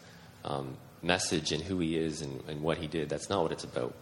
um, 0.46 0.78
message 1.02 1.52
and 1.52 1.62
who 1.62 1.80
He 1.80 1.98
is 1.98 2.22
and, 2.22 2.44
and, 2.48 2.62
what 2.62 2.78
He 2.78 2.88
did. 2.88 3.10
That's 3.10 3.30
not 3.30 3.44
what 3.44 3.52
it's 3.52 3.64
about. 3.64 3.94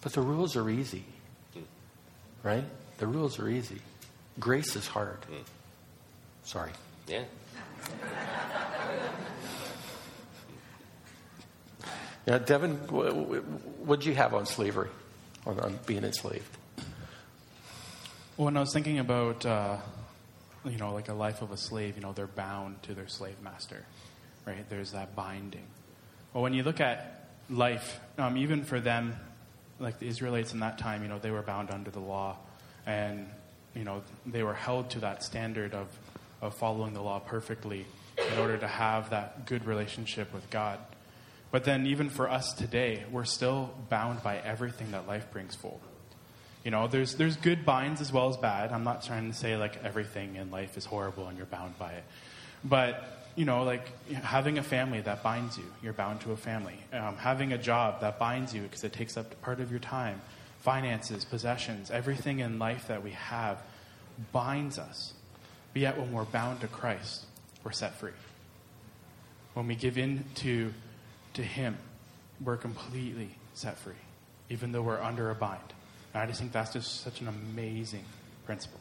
But 0.00 0.12
the 0.12 0.20
rules 0.20 0.56
are 0.56 0.68
easy, 0.68 1.04
mm. 1.56 1.62
right? 2.42 2.64
The 2.98 3.06
rules 3.06 3.38
are 3.38 3.48
easy. 3.48 3.80
Grace 4.38 4.76
is 4.76 4.86
hard. 4.86 5.20
Mm. 5.22 5.44
Sorry. 6.44 6.72
Yeah. 7.06 7.24
Yeah, 12.28 12.36
Devin, 12.36 12.74
what 12.76 14.00
did 14.00 14.06
you 14.06 14.14
have 14.14 14.34
on 14.34 14.44
slavery, 14.44 14.90
on, 15.46 15.58
on, 15.60 15.78
being 15.86 16.04
enslaved? 16.04 16.58
When 18.36 18.54
I 18.54 18.60
was 18.60 18.70
thinking 18.70 18.98
about, 18.98 19.46
uh, 19.46 19.78
you 20.66 20.76
know, 20.76 20.92
like 20.92 21.08
a 21.08 21.14
life 21.14 21.40
of 21.40 21.52
a 21.52 21.56
slave, 21.56 21.96
you 21.96 22.02
know, 22.02 22.12
they're 22.12 22.26
bound 22.26 22.82
to 22.82 22.92
their 22.92 23.08
slave 23.08 23.40
master, 23.42 23.82
right? 24.44 24.68
There's 24.68 24.92
that 24.92 25.16
binding. 25.16 25.64
Well, 26.34 26.42
when 26.42 26.52
you 26.52 26.64
look 26.64 26.82
at 26.82 27.30
life, 27.48 27.98
um, 28.18 28.36
even 28.36 28.62
for 28.62 28.78
them, 28.78 29.16
like 29.80 29.98
the 29.98 30.06
Israelites 30.06 30.52
in 30.52 30.60
that 30.60 30.76
time, 30.76 31.02
you 31.02 31.08
know, 31.08 31.18
they 31.18 31.30
were 31.30 31.40
bound 31.40 31.70
under 31.70 31.90
the 31.90 31.98
law, 31.98 32.36
and 32.84 33.26
you 33.74 33.84
know, 33.84 34.02
they 34.26 34.42
were 34.42 34.52
held 34.52 34.90
to 34.90 35.00
that 35.00 35.22
standard 35.22 35.72
of 35.72 35.88
of 36.42 36.54
following 36.54 36.92
the 36.92 37.00
law 37.00 37.20
perfectly 37.20 37.86
in 38.18 38.38
order 38.38 38.58
to 38.58 38.68
have 38.68 39.08
that 39.10 39.46
good 39.46 39.64
relationship 39.64 40.30
with 40.34 40.50
God. 40.50 40.78
But 41.50 41.64
then, 41.64 41.86
even 41.86 42.10
for 42.10 42.28
us 42.30 42.52
today, 42.52 43.04
we're 43.10 43.24
still 43.24 43.72
bound 43.88 44.22
by 44.22 44.36
everything 44.38 44.90
that 44.90 45.06
life 45.06 45.30
brings 45.30 45.54
forward. 45.54 45.80
You 46.64 46.70
know, 46.70 46.88
there's, 46.88 47.14
there's 47.14 47.36
good 47.36 47.64
binds 47.64 48.00
as 48.00 48.12
well 48.12 48.28
as 48.28 48.36
bad. 48.36 48.72
I'm 48.72 48.84
not 48.84 49.02
trying 49.02 49.30
to 49.30 49.36
say 49.36 49.56
like 49.56 49.82
everything 49.82 50.36
in 50.36 50.50
life 50.50 50.76
is 50.76 50.84
horrible 50.84 51.26
and 51.26 51.38
you're 51.38 51.46
bound 51.46 51.78
by 51.78 51.92
it. 51.92 52.04
But, 52.62 53.30
you 53.36 53.46
know, 53.46 53.62
like 53.62 53.88
having 54.12 54.58
a 54.58 54.62
family 54.62 55.00
that 55.00 55.22
binds 55.22 55.56
you, 55.56 55.64
you're 55.82 55.94
bound 55.94 56.20
to 56.22 56.32
a 56.32 56.36
family. 56.36 56.78
Um, 56.92 57.16
having 57.16 57.52
a 57.52 57.58
job 57.58 58.02
that 58.02 58.18
binds 58.18 58.54
you 58.54 58.62
because 58.62 58.84
it 58.84 58.92
takes 58.92 59.16
up 59.16 59.40
part 59.40 59.60
of 59.60 59.70
your 59.70 59.80
time. 59.80 60.20
Finances, 60.60 61.24
possessions, 61.24 61.90
everything 61.90 62.40
in 62.40 62.58
life 62.58 62.88
that 62.88 63.02
we 63.02 63.12
have 63.12 63.62
binds 64.32 64.78
us. 64.78 65.14
But 65.72 65.82
yet, 65.82 65.98
when 65.98 66.12
we're 66.12 66.24
bound 66.24 66.60
to 66.60 66.66
Christ, 66.66 67.24
we're 67.64 67.72
set 67.72 67.94
free. 67.94 68.10
When 69.54 69.66
we 69.66 69.76
give 69.76 69.96
in 69.96 70.24
to 70.36 70.74
to 71.38 71.44
Him, 71.44 71.78
we're 72.44 72.56
completely 72.56 73.30
set 73.54 73.78
free, 73.78 73.94
even 74.50 74.72
though 74.72 74.82
we're 74.82 75.00
under 75.00 75.30
a 75.30 75.34
bind. 75.34 75.60
And 76.12 76.22
I 76.22 76.26
just 76.26 76.40
think 76.40 76.52
that's 76.52 76.72
just 76.72 77.02
such 77.02 77.20
an 77.20 77.28
amazing 77.28 78.04
principle. 78.44 78.80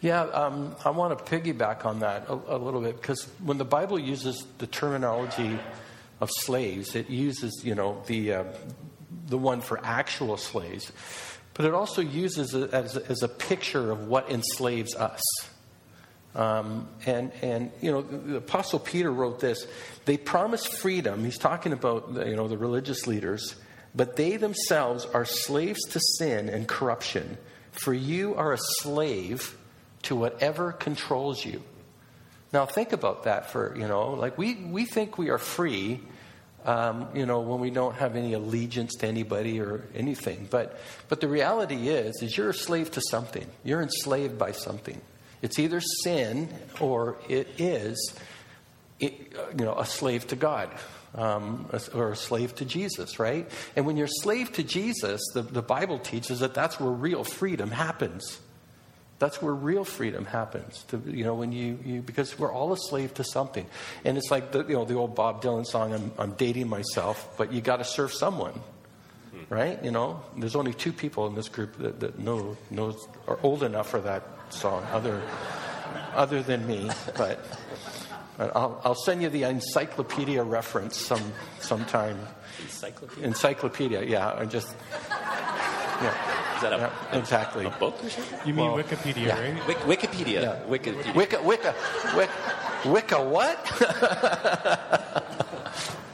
Yeah, 0.00 0.22
um, 0.22 0.76
I 0.84 0.90
want 0.90 1.18
to 1.18 1.24
piggyback 1.24 1.84
on 1.84 2.00
that 2.00 2.28
a, 2.28 2.32
a 2.32 2.58
little 2.58 2.80
bit 2.80 3.00
because 3.00 3.22
when 3.42 3.58
the 3.58 3.64
Bible 3.66 3.98
uses 3.98 4.46
the 4.58 4.66
terminology 4.66 5.58
of 6.20 6.30
slaves, 6.30 6.94
it 6.94 7.10
uses, 7.10 7.62
you 7.62 7.74
know, 7.74 8.02
the, 8.06 8.32
uh, 8.32 8.44
the 9.28 9.38
one 9.38 9.60
for 9.60 9.78
actual 9.84 10.38
slaves, 10.38 10.90
but 11.52 11.66
it 11.66 11.74
also 11.74 12.00
uses 12.00 12.54
it 12.54 12.72
as, 12.72 12.96
as 12.96 13.22
a 13.22 13.28
picture 13.28 13.90
of 13.90 14.08
what 14.08 14.30
enslaves 14.30 14.94
us. 14.94 15.22
Um, 16.34 16.88
and, 17.06 17.30
and, 17.42 17.70
you 17.80 17.92
know, 17.92 18.02
the 18.02 18.36
Apostle 18.36 18.80
Peter 18.80 19.10
wrote 19.10 19.38
this. 19.38 19.66
They 20.04 20.16
promise 20.16 20.66
freedom. 20.66 21.24
He's 21.24 21.38
talking 21.38 21.72
about, 21.72 22.26
you 22.26 22.36
know, 22.36 22.48
the 22.48 22.58
religious 22.58 23.06
leaders. 23.06 23.56
But 23.94 24.16
they 24.16 24.36
themselves 24.36 25.06
are 25.06 25.24
slaves 25.24 25.80
to 25.90 26.00
sin 26.18 26.48
and 26.48 26.66
corruption. 26.66 27.38
For 27.72 27.94
you 27.94 28.34
are 28.34 28.52
a 28.52 28.58
slave 28.80 29.56
to 30.02 30.16
whatever 30.16 30.72
controls 30.72 31.44
you. 31.44 31.62
Now, 32.52 32.66
think 32.66 32.92
about 32.92 33.24
that 33.24 33.50
for, 33.50 33.74
you 33.76 33.88
know, 33.88 34.10
like 34.10 34.38
we, 34.38 34.54
we 34.54 34.84
think 34.84 35.18
we 35.18 35.30
are 35.30 35.38
free, 35.38 36.00
um, 36.64 37.08
you 37.14 37.26
know, 37.26 37.40
when 37.40 37.60
we 37.60 37.70
don't 37.70 37.96
have 37.96 38.14
any 38.14 38.32
allegiance 38.34 38.94
to 38.96 39.08
anybody 39.08 39.60
or 39.60 39.88
anything. 39.94 40.46
But, 40.50 40.78
but 41.08 41.20
the 41.20 41.28
reality 41.28 41.88
is, 41.88 42.22
is 42.22 42.36
you're 42.36 42.50
a 42.50 42.54
slave 42.54 42.92
to 42.92 43.00
something. 43.10 43.46
You're 43.64 43.82
enslaved 43.82 44.38
by 44.38 44.52
something. 44.52 45.00
It's 45.42 45.58
either 45.58 45.80
sin 46.04 46.48
or 46.80 47.16
it 47.28 47.48
is, 47.58 48.14
you 48.98 49.64
know, 49.64 49.74
a 49.78 49.86
slave 49.86 50.26
to 50.28 50.36
God. 50.36 50.70
Um, 51.16 51.70
or 51.94 52.10
a 52.10 52.16
slave 52.16 52.56
to 52.56 52.64
Jesus, 52.64 53.20
right? 53.20 53.48
And 53.76 53.86
when 53.86 53.96
you're 53.96 54.08
slave 54.08 54.50
to 54.54 54.64
Jesus, 54.64 55.20
the, 55.32 55.42
the 55.42 55.62
Bible 55.62 56.00
teaches 56.00 56.40
that 56.40 56.54
that's 56.54 56.80
where 56.80 56.90
real 56.90 57.22
freedom 57.22 57.70
happens. 57.70 58.40
That's 59.20 59.40
where 59.40 59.54
real 59.54 59.84
freedom 59.84 60.24
happens. 60.24 60.82
To, 60.88 61.00
you 61.06 61.24
know, 61.24 61.34
when 61.34 61.52
you, 61.52 61.78
you 61.84 62.02
because 62.02 62.36
we're 62.36 62.52
all 62.52 62.72
a 62.72 62.76
slave 62.76 63.14
to 63.14 63.24
something, 63.24 63.64
and 64.04 64.18
it's 64.18 64.30
like 64.30 64.50
the 64.50 64.64
you 64.64 64.74
know 64.74 64.84
the 64.84 64.94
old 64.94 65.14
Bob 65.14 65.40
Dylan 65.40 65.64
song. 65.64 65.94
I'm, 65.94 66.10
I'm 66.18 66.32
dating 66.32 66.68
myself, 66.68 67.32
but 67.38 67.52
you 67.52 67.60
got 67.60 67.76
to 67.76 67.84
serve 67.84 68.12
someone, 68.12 68.60
right? 69.48 69.82
You 69.84 69.92
know, 69.92 70.20
there's 70.36 70.56
only 70.56 70.74
two 70.74 70.92
people 70.92 71.28
in 71.28 71.36
this 71.36 71.48
group 71.48 71.76
that, 71.78 72.00
that 72.00 72.18
know 72.18 72.56
knows 72.70 73.06
are 73.28 73.38
old 73.42 73.62
enough 73.62 73.88
for 73.88 74.00
that 74.00 74.24
song, 74.50 74.84
other, 74.90 75.22
other 76.14 76.42
than 76.42 76.66
me. 76.66 76.90
But 77.16 77.38
I'll, 78.38 78.80
I'll 78.84 78.94
send 78.94 79.22
you 79.22 79.28
the 79.28 79.44
encyclopedia 79.44 80.42
reference 80.42 80.96
some 80.96 81.22
sometime. 81.60 82.18
Encyclopedia. 82.62 83.24
Encyclopedia. 83.26 84.02
Yeah, 84.04 84.34
I 84.36 84.44
just. 84.44 84.74
Yeah. 86.02 86.56
Is 86.56 86.62
that 86.62 86.72
a, 86.72 86.76
yeah, 86.76 87.18
exactly. 87.18 87.64
a 87.66 87.70
book 87.70 88.02
or 88.02 88.10
something? 88.10 88.38
You 88.46 88.54
mean 88.54 88.72
well, 88.72 88.82
Wikipedia, 88.82 89.26
yeah. 89.26 89.40
right? 89.40 89.66
Wik- 89.66 89.78
Wikipedia. 89.98 90.42
Yeah. 90.42 90.58
Wikipedia. 90.68 91.14
Wicca, 91.14 91.42
Wicca, 91.42 91.74
Wicca, 92.16 92.88
Wicca 92.88 93.22
what? 93.24 93.58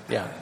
yeah, 0.09 0.27
yeah. 0.27 0.33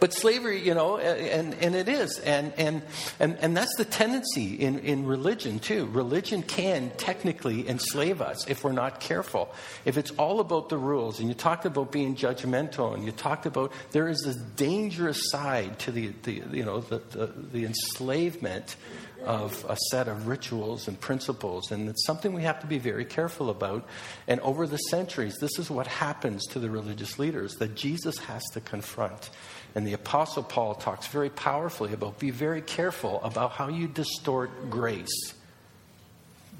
But 0.00 0.12
slavery, 0.14 0.60
you 0.60 0.74
know, 0.74 0.96
and, 0.96 1.54
and 1.54 1.74
it 1.74 1.88
is. 1.88 2.18
And, 2.18 2.52
and, 2.56 2.82
and, 3.18 3.36
and 3.40 3.56
that's 3.56 3.74
the 3.76 3.84
tendency 3.84 4.54
in, 4.54 4.78
in 4.80 5.06
religion, 5.06 5.58
too. 5.58 5.86
Religion 5.86 6.42
can 6.42 6.90
technically 6.96 7.68
enslave 7.68 8.20
us 8.22 8.48
if 8.48 8.64
we're 8.64 8.72
not 8.72 9.00
careful. 9.00 9.52
If 9.84 9.98
it's 9.98 10.10
all 10.12 10.40
about 10.40 10.70
the 10.70 10.78
rules, 10.78 11.20
and 11.20 11.28
you 11.28 11.34
talked 11.34 11.66
about 11.66 11.92
being 11.92 12.16
judgmental, 12.16 12.94
and 12.94 13.04
you 13.04 13.12
talked 13.12 13.46
about 13.46 13.72
there 13.92 14.08
is 14.08 14.22
this 14.24 14.36
dangerous 14.36 15.30
side 15.30 15.78
to 15.80 15.92
the, 15.92 16.12
the 16.22 16.42
you 16.50 16.64
know, 16.64 16.80
the, 16.80 17.02
the, 17.10 17.26
the 17.26 17.64
enslavement 17.66 18.76
of 19.24 19.66
a 19.68 19.76
set 19.90 20.08
of 20.08 20.26
rituals 20.26 20.88
and 20.88 20.98
principles. 20.98 21.70
And 21.70 21.88
it's 21.88 22.06
something 22.06 22.32
we 22.32 22.42
have 22.42 22.60
to 22.60 22.66
be 22.66 22.78
very 22.78 23.04
careful 23.04 23.50
about. 23.50 23.86
And 24.26 24.40
over 24.40 24.66
the 24.66 24.78
centuries, 24.78 25.36
this 25.40 25.58
is 25.58 25.70
what 25.70 25.86
happens 25.86 26.46
to 26.48 26.58
the 26.58 26.70
religious 26.70 27.18
leaders 27.18 27.54
that 27.56 27.74
Jesus 27.74 28.18
has 28.18 28.42
to 28.52 28.60
confront. 28.60 29.30
And 29.74 29.86
the 29.86 29.92
Apostle 29.92 30.42
Paul 30.42 30.74
talks 30.74 31.06
very 31.06 31.30
powerfully 31.30 31.92
about 31.92 32.18
be 32.18 32.30
very 32.30 32.60
careful 32.60 33.20
about 33.22 33.52
how 33.52 33.68
you 33.68 33.86
distort 33.86 34.70
grace 34.70 35.34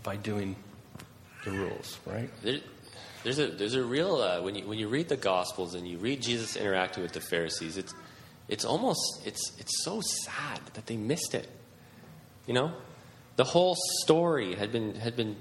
by 0.03 0.17
doing 0.17 0.57
the 1.45 1.51
rules, 1.51 1.99
right? 2.07 2.31
There, 2.43 2.61
there's 3.25 3.39
a 3.39 3.49
there's 3.49 3.75
a 3.75 3.83
real 3.83 4.17
uh, 4.17 4.43
when 4.43 4.55
you 4.55 4.67
when 4.67 4.79
you 4.79 4.89
read 4.89 5.09
the 5.09 5.17
Gospels 5.17 5.75
and 5.75 5.87
you 5.87 5.99
read 5.99 6.23
Jesus 6.23 6.57
interacting 6.57 7.03
with 7.03 7.13
the 7.13 7.21
Pharisees, 7.21 7.77
it's 7.77 7.95
it's 8.49 8.65
almost 8.65 9.27
it's 9.27 9.53
it's 9.59 9.85
so 9.85 10.01
sad 10.01 10.61
that 10.75 10.87
they 10.87 10.97
missed 10.97 11.35
it. 11.35 11.49
You 12.47 12.55
know, 12.55 12.73
the 13.37 13.45
whole 13.45 13.77
story 14.03 14.55
had 14.55 14.73
been 14.73 14.95
had 14.95 15.17
been 15.17 15.37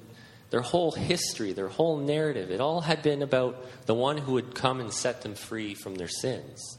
their 0.50 0.62
whole 0.62 0.92
history, 0.92 1.54
their 1.54 1.68
whole 1.68 1.98
narrative. 1.98 2.50
It 2.52 2.60
all 2.60 2.82
had 2.82 3.04
been 3.04 3.22
about 3.22 3.64
the 3.86 3.94
one 3.94 4.18
who 4.18 4.34
would 4.34 4.56
come 4.56 4.80
and 4.80 4.92
set 4.92 5.22
them 5.22 5.36
free 5.36 5.76
from 5.76 5.96
their 5.96 6.08
sins, 6.08 6.79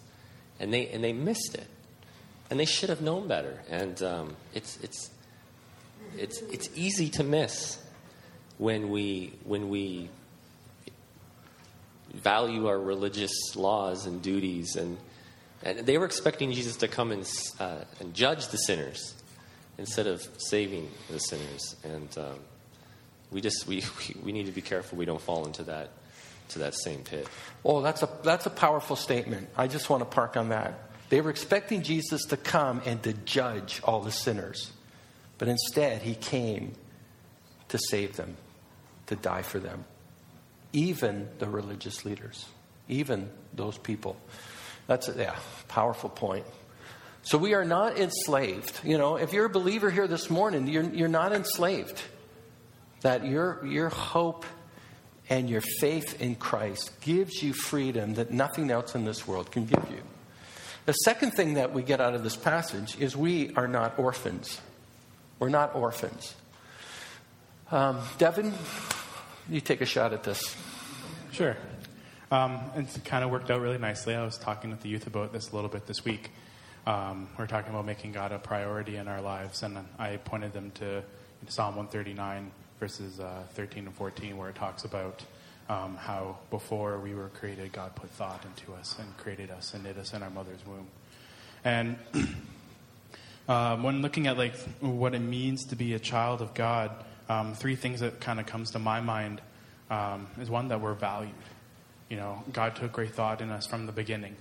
and 0.60 0.72
they 0.72 0.86
and 0.88 1.02
they 1.02 1.12
missed 1.12 1.56
it, 1.56 1.66
and 2.50 2.60
they 2.60 2.64
should 2.64 2.90
have 2.90 3.00
known 3.00 3.26
better. 3.26 3.60
And 3.68 4.00
um, 4.02 4.36
it's 4.54 4.78
it's 4.82 5.10
it's 6.16 6.40
it's 6.42 6.70
easy 6.76 7.08
to 7.10 7.24
miss 7.24 7.82
when 8.58 8.90
we 8.90 9.32
when 9.44 9.68
we 9.68 10.08
value 12.14 12.66
our 12.66 12.78
religious 12.78 13.56
laws 13.56 14.06
and 14.06 14.20
duties 14.20 14.76
and 14.76 14.98
and 15.62 15.80
they 15.80 15.98
were 15.98 16.06
expecting 16.06 16.52
Jesus 16.52 16.76
to 16.76 16.88
come 16.88 17.12
and, 17.12 17.30
uh, 17.58 17.84
and 18.00 18.14
judge 18.14 18.48
the 18.48 18.56
sinners 18.56 19.14
instead 19.76 20.06
of 20.06 20.26
saving 20.38 20.90
the 21.10 21.18
sinners. 21.18 21.76
And 21.84 22.08
um, 22.18 22.38
we 23.30 23.40
just 23.40 23.66
we, 23.66 23.84
we 24.22 24.32
need 24.32 24.46
to 24.46 24.52
be 24.52 24.62
careful 24.62 24.96
we 24.96 25.04
don't 25.04 25.20
fall 25.20 25.46
into 25.46 25.64
that 25.64 25.90
to 26.50 26.60
that 26.60 26.74
same 26.74 27.00
pit. 27.00 27.28
Oh, 27.64 27.80
that's 27.82 28.02
a 28.02 28.08
that's 28.22 28.46
a 28.46 28.50
powerful 28.50 28.96
statement. 28.96 29.48
I 29.56 29.66
just 29.66 29.90
want 29.90 30.00
to 30.00 30.04
park 30.06 30.36
on 30.36 30.50
that. 30.50 30.90
They 31.08 31.20
were 31.20 31.30
expecting 31.30 31.82
Jesus 31.82 32.24
to 32.26 32.36
come 32.36 32.82
and 32.84 33.02
to 33.02 33.12
judge 33.12 33.80
all 33.84 34.00
the 34.00 34.12
sinners. 34.12 34.70
But 35.38 35.48
instead, 35.48 36.02
he 36.02 36.14
came 36.14 36.74
to 37.68 37.78
save 37.78 38.16
them, 38.16 38.36
to 39.06 39.16
die 39.16 39.42
for 39.42 39.58
them. 39.58 39.84
Even 40.72 41.28
the 41.38 41.48
religious 41.48 42.04
leaders, 42.04 42.46
even 42.88 43.30
those 43.52 43.76
people. 43.78 44.16
That's 44.86 45.08
a 45.08 45.14
yeah, 45.16 45.36
powerful 45.68 46.10
point. 46.10 46.44
So 47.22 47.38
we 47.38 47.54
are 47.54 47.64
not 47.64 47.98
enslaved. 47.98 48.80
You 48.84 48.98
know, 48.98 49.16
if 49.16 49.32
you're 49.32 49.46
a 49.46 49.50
believer 49.50 49.90
here 49.90 50.06
this 50.06 50.30
morning, 50.30 50.66
you're, 50.66 50.84
you're 50.84 51.08
not 51.08 51.32
enslaved. 51.32 52.00
That 53.02 53.24
your, 53.26 53.64
your 53.66 53.88
hope 53.88 54.44
and 55.30 55.48
your 55.48 55.62
faith 55.78 56.20
in 56.20 56.34
Christ 56.34 56.90
gives 57.00 57.40
you 57.42 57.52
freedom 57.52 58.14
that 58.14 58.32
nothing 58.32 58.70
else 58.70 58.96
in 58.96 59.04
this 59.04 59.26
world 59.26 59.52
can 59.52 59.64
give 59.64 59.88
you. 59.88 60.02
The 60.86 60.92
second 60.92 61.30
thing 61.30 61.54
that 61.54 61.72
we 61.72 61.82
get 61.82 62.00
out 62.00 62.14
of 62.14 62.24
this 62.24 62.34
passage 62.34 62.98
is 62.98 63.16
we 63.16 63.54
are 63.54 63.68
not 63.68 63.98
orphans. 63.98 64.60
We're 65.38 65.48
not 65.48 65.76
orphans. 65.76 66.34
Um, 67.70 68.00
Devin, 68.18 68.52
you 69.48 69.60
take 69.60 69.80
a 69.80 69.86
shot 69.86 70.12
at 70.12 70.24
this. 70.24 70.56
Sure. 71.30 71.56
Um, 72.32 72.60
it's 72.74 72.98
kind 72.98 73.22
of 73.22 73.30
worked 73.30 73.50
out 73.50 73.60
really 73.60 73.78
nicely. 73.78 74.16
I 74.16 74.24
was 74.24 74.36
talking 74.36 74.70
with 74.70 74.80
the 74.80 74.88
youth 74.88 75.06
about 75.06 75.32
this 75.32 75.50
a 75.52 75.54
little 75.54 75.70
bit 75.70 75.86
this 75.86 76.04
week. 76.04 76.32
Um, 76.86 77.28
we're 77.38 77.46
talking 77.46 77.70
about 77.70 77.86
making 77.86 78.12
God 78.12 78.32
a 78.32 78.38
priority 78.38 78.96
in 78.96 79.06
our 79.06 79.20
lives, 79.20 79.62
and 79.62 79.78
I 79.98 80.16
pointed 80.16 80.52
them 80.52 80.72
to 80.72 81.04
Psalm 81.48 81.76
139, 81.76 82.50
verses 82.80 83.20
uh, 83.20 83.42
13 83.52 83.86
and 83.86 83.94
14, 83.94 84.38
where 84.38 84.48
it 84.48 84.56
talks 84.56 84.84
about 84.84 85.22
um, 85.68 85.96
how 85.96 86.38
before 86.48 86.98
we 86.98 87.14
were 87.14 87.28
created, 87.28 87.72
God 87.72 87.94
put 87.94 88.08
thought 88.10 88.42
into 88.44 88.72
us 88.72 88.96
and 88.98 89.16
created 89.18 89.50
us 89.50 89.74
and 89.74 89.84
knit 89.84 89.98
us 89.98 90.14
in 90.14 90.22
our 90.22 90.30
mother's 90.30 90.64
womb. 90.66 90.88
And 91.62 91.98
um, 93.48 93.82
when 93.82 94.00
looking 94.00 94.26
at 94.26 94.38
like 94.38 94.56
what 94.80 95.14
it 95.14 95.20
means 95.20 95.66
to 95.66 95.76
be 95.76 95.92
a 95.92 95.98
child 95.98 96.40
of 96.40 96.54
God, 96.54 96.90
um, 97.28 97.54
three 97.54 97.76
things 97.76 98.00
that 98.00 98.18
kind 98.18 98.40
of 98.40 98.46
comes 98.46 98.70
to 98.70 98.78
my 98.78 99.00
mind 99.00 99.42
um, 99.90 100.26
is 100.40 100.48
one 100.48 100.68
that 100.68 100.80
we're 100.80 100.94
valued. 100.94 101.34
You 102.08 102.16
know, 102.16 102.42
God 102.50 102.76
took 102.76 102.92
great 102.92 103.14
thought 103.14 103.42
in 103.42 103.50
us 103.50 103.66
from 103.66 103.84
the 103.84 103.92
beginning. 103.92 104.36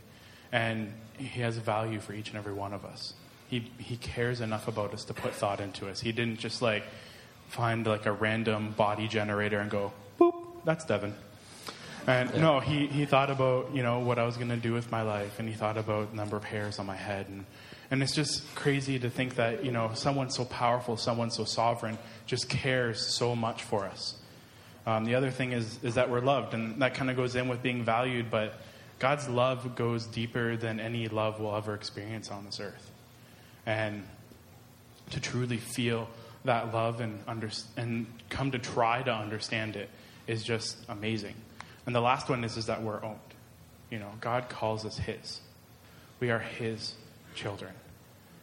And 0.52 0.94
he 1.18 1.42
has 1.42 1.58
value 1.58 2.00
for 2.00 2.14
each 2.14 2.30
and 2.30 2.38
every 2.38 2.54
one 2.54 2.74
of 2.74 2.86
us. 2.86 3.14
He, 3.50 3.70
he 3.78 3.98
cares 3.98 4.42
enough 4.42 4.68
about 4.68 4.94
us 4.94 5.04
to 5.06 5.14
put 5.14 5.34
thought 5.34 5.60
into 5.60 5.90
us. 5.90 6.00
He 6.00 6.12
didn't 6.12 6.40
just 6.40 6.62
like 6.62 6.84
find 7.50 7.86
like 7.86 8.06
a 8.06 8.12
random 8.12 8.72
body 8.72 9.08
generator 9.08 9.60
and 9.60 9.70
go, 9.70 9.92
boop, 10.20 10.34
that's 10.64 10.86
Devin. 10.86 11.14
And 12.08 12.32
yeah. 12.34 12.42
no, 12.42 12.60
he, 12.60 12.88
he 12.88 13.06
thought 13.06 13.30
about, 13.30 13.76
you 13.76 13.84
know, 13.84 14.00
what 14.00 14.18
I 14.18 14.26
was 14.26 14.38
going 14.38 14.50
to 14.50 14.58
do 14.58 14.74
with 14.74 14.90
my 14.90 15.02
life, 15.02 15.40
and 15.40 15.50
he 15.50 15.56
thought 15.56 15.78
about 15.78 16.12
the 16.12 16.16
number 16.16 16.38
of 16.38 16.44
hairs 16.44 16.80
on 16.80 16.86
my 16.86 16.96
head. 16.96 17.28
And, 17.28 17.46
and 17.92 18.02
it's 18.02 18.16
just 18.16 18.56
crazy 18.56 18.98
to 19.00 19.10
think 19.10 19.36
that, 19.36 19.66
you 19.66 19.72
know, 19.72 19.92
someone 19.94 20.30
so 20.30 20.46
powerful, 20.46 20.98
someone 20.98 21.30
so 21.30 21.44
sovereign, 21.44 21.98
just 22.26 22.50
cares 22.50 23.16
so 23.16 23.36
much 23.36 23.64
for 23.64 23.86
us. 23.86 24.16
Um, 24.86 25.06
the 25.06 25.16
other 25.16 25.30
thing 25.30 25.52
is, 25.52 25.78
is 25.84 25.96
that 25.96 26.10
we're 26.10 26.22
loved, 26.22 26.54
and 26.54 26.82
that 26.82 26.94
kind 26.94 27.10
of 27.12 27.16
goes 27.16 27.36
in 27.36 27.48
with 27.48 27.62
being 27.62 27.84
valued, 27.84 28.32
but 28.32 28.54
God's 28.98 29.28
love 29.28 29.76
goes 29.76 30.06
deeper 30.06 30.56
than 30.56 30.80
any 30.80 31.08
love 31.08 31.40
we'll 31.40 31.56
ever 31.56 31.76
experience 31.76 32.32
on 32.32 32.46
this 32.46 32.60
earth. 32.60 32.90
And 33.66 34.04
to 35.12 35.20
truly 35.20 35.58
feel 35.58 36.08
that 36.50 36.74
love 36.74 37.00
and, 37.00 37.20
under, 37.28 37.52
and 37.78 38.08
come 38.30 38.50
to 38.50 38.58
try 38.58 39.04
to 39.04 39.14
understand 39.14 39.76
it 39.76 39.88
is 40.26 40.44
just 40.44 40.78
amazing. 40.90 41.36
And 41.86 41.94
the 41.94 42.02
last 42.02 42.28
one 42.28 42.44
is, 42.44 42.58
is 42.58 42.66
that 42.66 42.82
we're 42.82 43.04
owned. 43.04 43.20
You 43.92 44.00
know, 44.00 44.10
God 44.20 44.50
calls 44.50 44.84
us 44.84 44.98
His. 44.98 45.42
We 46.20 46.32
are 46.32 46.40
His 46.40 46.96
children. 47.36 47.72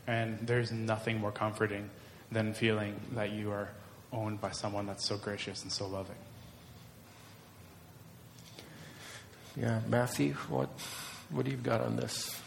And 0.07 0.39
there's 0.47 0.71
nothing 0.71 1.19
more 1.19 1.33
comforting 1.33 1.91
than 2.31 2.55
feeling 2.55 2.95
that 3.15 3.33
you 3.33 3.51
are 3.51 3.71
owned 4.13 4.41
by 4.41 4.53
someone 4.53 4.87
that's 4.87 5.05
so 5.05 5.17
gracious 5.17 5.65
and 5.65 5.73
so 5.73 5.89
loving. 5.89 6.15
Yeah, 9.57 9.81
Matthew, 9.89 10.35
what 10.49 10.69
what 11.31 11.45
do 11.45 11.51
you 11.51 11.57
got 11.57 11.81
on 11.81 11.97
this? 11.97 12.41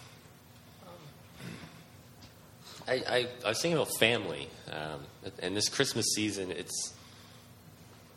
I, 2.89 3.03
I, 3.07 3.27
I 3.45 3.49
was 3.49 3.61
thinking 3.61 3.77
about 3.77 3.95
family, 3.99 4.49
um, 4.71 5.01
and 5.43 5.55
this 5.55 5.69
Christmas 5.69 6.07
season, 6.15 6.49
it's 6.49 6.93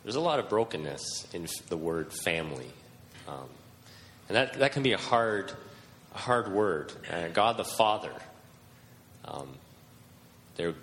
there's 0.03 0.15
a 0.15 0.19
lot 0.21 0.39
of 0.39 0.49
brokenness 0.49 1.27
in 1.31 1.47
the 1.69 1.77
word 1.77 2.11
family, 2.11 2.69
um, 3.27 3.47
and 4.27 4.35
that 4.35 4.53
that 4.53 4.71
can 4.71 4.81
be 4.81 4.93
a 4.93 4.97
hard 4.97 5.51
a 6.15 6.17
hard 6.17 6.51
word. 6.51 6.91
Uh, 7.11 7.27
God 7.27 7.57
the 7.57 7.63
Father. 7.63 8.13
Um, 9.25 9.49
there 10.55 10.73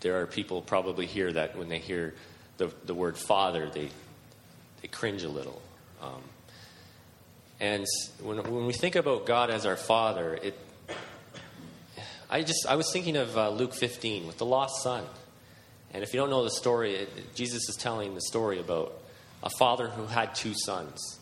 there 0.00 0.20
are 0.20 0.26
people 0.26 0.62
probably 0.62 1.06
here 1.06 1.32
that 1.32 1.58
when 1.58 1.68
they 1.68 1.78
hear 1.78 2.14
the 2.58 2.70
the 2.84 2.94
word 2.94 3.18
Father, 3.18 3.68
they 3.68 3.88
they 4.82 4.88
cringe 4.88 5.24
a 5.24 5.28
little. 5.28 5.60
Um, 6.00 6.22
and 7.58 7.86
when, 8.22 8.36
when 8.36 8.66
we 8.66 8.72
think 8.72 8.94
about 8.94 9.26
God 9.26 9.50
as 9.50 9.66
our 9.66 9.76
Father, 9.76 10.34
it, 10.34 10.56
I 12.28 12.42
just 12.42 12.66
I 12.68 12.74
was 12.74 12.90
thinking 12.92 13.16
of 13.16 13.36
uh, 13.36 13.50
Luke 13.50 13.72
15 13.72 14.26
with 14.26 14.38
the 14.38 14.46
lost 14.46 14.82
son. 14.82 15.04
And 15.94 16.02
if 16.02 16.12
you 16.12 16.20
don't 16.20 16.30
know 16.30 16.42
the 16.42 16.50
story, 16.50 16.96
it, 16.96 17.34
Jesus 17.34 17.68
is 17.68 17.76
telling 17.76 18.14
the 18.14 18.20
story 18.20 18.58
about 18.58 18.98
a 19.42 19.50
father 19.58 19.88
who 19.88 20.06
had 20.06 20.34
two 20.34 20.52
sons. 20.64 21.20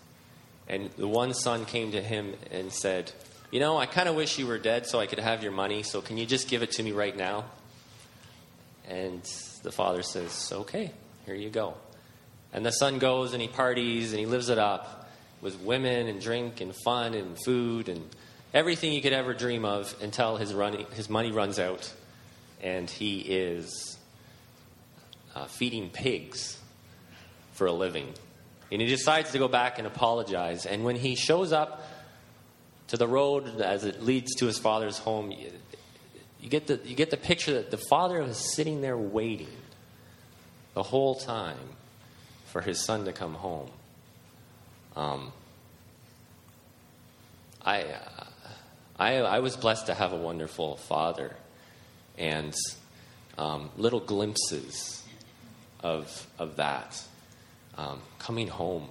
And 0.66 0.90
the 0.92 1.06
one 1.06 1.34
son 1.34 1.66
came 1.66 1.92
to 1.92 2.00
him 2.00 2.34
and 2.50 2.72
said, 2.72 3.12
You 3.50 3.60
know, 3.60 3.76
I 3.76 3.84
kind 3.84 4.08
of 4.08 4.14
wish 4.14 4.38
you 4.38 4.46
were 4.46 4.58
dead 4.58 4.86
so 4.86 4.98
I 4.98 5.06
could 5.06 5.18
have 5.18 5.42
your 5.42 5.52
money, 5.52 5.82
so 5.82 6.00
can 6.00 6.16
you 6.16 6.24
just 6.24 6.48
give 6.48 6.62
it 6.62 6.72
to 6.72 6.82
me 6.82 6.92
right 6.92 7.14
now? 7.14 7.44
And 8.88 9.22
the 9.62 9.72
father 9.72 10.02
says, 10.02 10.50
Okay, 10.52 10.90
here 11.26 11.34
you 11.34 11.50
go. 11.50 11.74
And 12.52 12.64
the 12.64 12.70
son 12.70 12.98
goes 12.98 13.34
and 13.34 13.42
he 13.42 13.48
parties 13.48 14.12
and 14.12 14.20
he 14.20 14.26
lives 14.26 14.48
it 14.48 14.58
up 14.58 15.10
with 15.42 15.60
women 15.60 16.06
and 16.06 16.20
drink 16.20 16.62
and 16.62 16.74
fun 16.84 17.12
and 17.12 17.36
food 17.44 17.90
and 17.90 18.08
everything 18.54 18.92
you 18.92 19.02
could 19.02 19.12
ever 19.12 19.34
dream 19.34 19.64
of 19.64 19.94
until 20.00 20.36
his, 20.36 20.54
running, 20.54 20.86
his 20.94 21.10
money 21.10 21.32
runs 21.32 21.58
out 21.58 21.92
and 22.62 22.88
he 22.88 23.18
is 23.18 23.98
uh, 25.34 25.44
feeding 25.46 25.90
pigs 25.90 26.56
for 27.52 27.66
a 27.66 27.72
living. 27.72 28.08
And 28.72 28.80
he 28.80 28.86
decides 28.86 29.32
to 29.32 29.38
go 29.38 29.48
back 29.48 29.78
and 29.78 29.86
apologize. 29.86 30.64
And 30.64 30.84
when 30.84 30.96
he 30.96 31.16
shows 31.16 31.52
up 31.52 31.86
to 32.88 32.96
the 32.96 33.08
road 33.08 33.60
as 33.60 33.84
it 33.84 34.02
leads 34.02 34.34
to 34.36 34.46
his 34.46 34.58
father's 34.58 34.98
home, 34.98 35.30
you, 35.30 35.50
you 36.40 36.48
get 36.48 36.66
the 36.66 36.80
you 36.84 36.94
get 36.94 37.10
the 37.10 37.16
picture 37.16 37.54
that 37.54 37.70
the 37.70 37.78
father 37.78 38.22
was 38.22 38.54
sitting 38.54 38.80
there 38.80 38.96
waiting 38.96 39.48
the 40.74 40.82
whole 40.82 41.14
time 41.14 41.56
for 42.46 42.60
his 42.60 42.84
son 42.84 43.04
to 43.04 43.12
come 43.12 43.34
home. 43.34 43.70
Um, 44.96 45.32
I, 47.64 47.86
I, 48.98 49.16
I 49.16 49.38
was 49.40 49.56
blessed 49.56 49.86
to 49.86 49.94
have 49.94 50.12
a 50.12 50.16
wonderful 50.16 50.76
father, 50.76 51.34
and 52.16 52.54
um, 53.36 53.70
little 53.76 54.00
glimpses 54.00 55.02
of 55.80 56.26
of 56.38 56.56
that 56.56 57.02
um, 57.76 58.00
coming 58.18 58.46
home, 58.48 58.88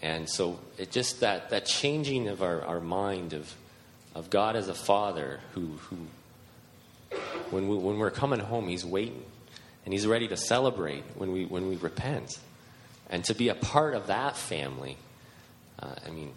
and 0.00 0.28
so 0.28 0.58
it 0.78 0.92
just 0.92 1.20
that 1.20 1.50
that 1.50 1.66
changing 1.66 2.28
of 2.28 2.42
our, 2.42 2.62
our 2.62 2.80
mind 2.80 3.32
of 3.32 3.52
of 4.14 4.30
God 4.30 4.54
as 4.54 4.68
a 4.68 4.74
father 4.74 5.40
who 5.52 5.66
who 5.66 5.96
when 7.50 7.68
we 7.68 7.76
when 7.76 7.98
we're 7.98 8.10
coming 8.10 8.40
home, 8.40 8.68
He's 8.68 8.84
waiting, 8.84 9.24
and 9.84 9.92
He's 9.92 10.06
ready 10.06 10.28
to 10.28 10.36
celebrate 10.36 11.02
when 11.16 11.32
we 11.32 11.44
when 11.44 11.68
we 11.68 11.74
repent, 11.74 12.38
and 13.10 13.24
to 13.24 13.34
be 13.34 13.48
a 13.48 13.54
part 13.56 13.94
of 13.94 14.06
that 14.06 14.36
family. 14.36 14.96
Uh, 15.80 15.94
I 16.06 16.10
mean, 16.10 16.32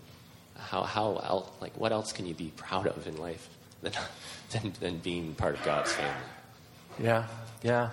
how 0.69 0.84
how 0.84 1.17
else, 1.17 1.50
like 1.62 1.74
what 1.78 1.91
else 1.91 2.12
can 2.12 2.26
you 2.26 2.34
be 2.34 2.52
proud 2.56 2.88
of 2.88 3.08
in 3.08 3.17
life 3.17 3.47
than 3.82 3.93
than, 4.52 4.74
than 4.80 4.97
being 4.97 5.34
part 5.36 5.56
of 5.56 5.63
God's 5.63 5.91
family? 5.91 6.24
Yeah, 7.00 7.28
yeah. 7.63 7.89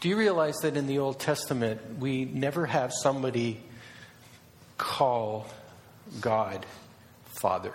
Do 0.00 0.08
you 0.08 0.16
realize 0.16 0.56
that 0.62 0.76
in 0.76 0.86
the 0.86 0.98
Old 0.98 1.18
Testament, 1.18 1.98
we 1.98 2.24
never 2.26 2.66
have 2.66 2.92
somebody 2.92 3.60
call 4.76 5.46
God 6.20 6.66
Father? 7.40 7.72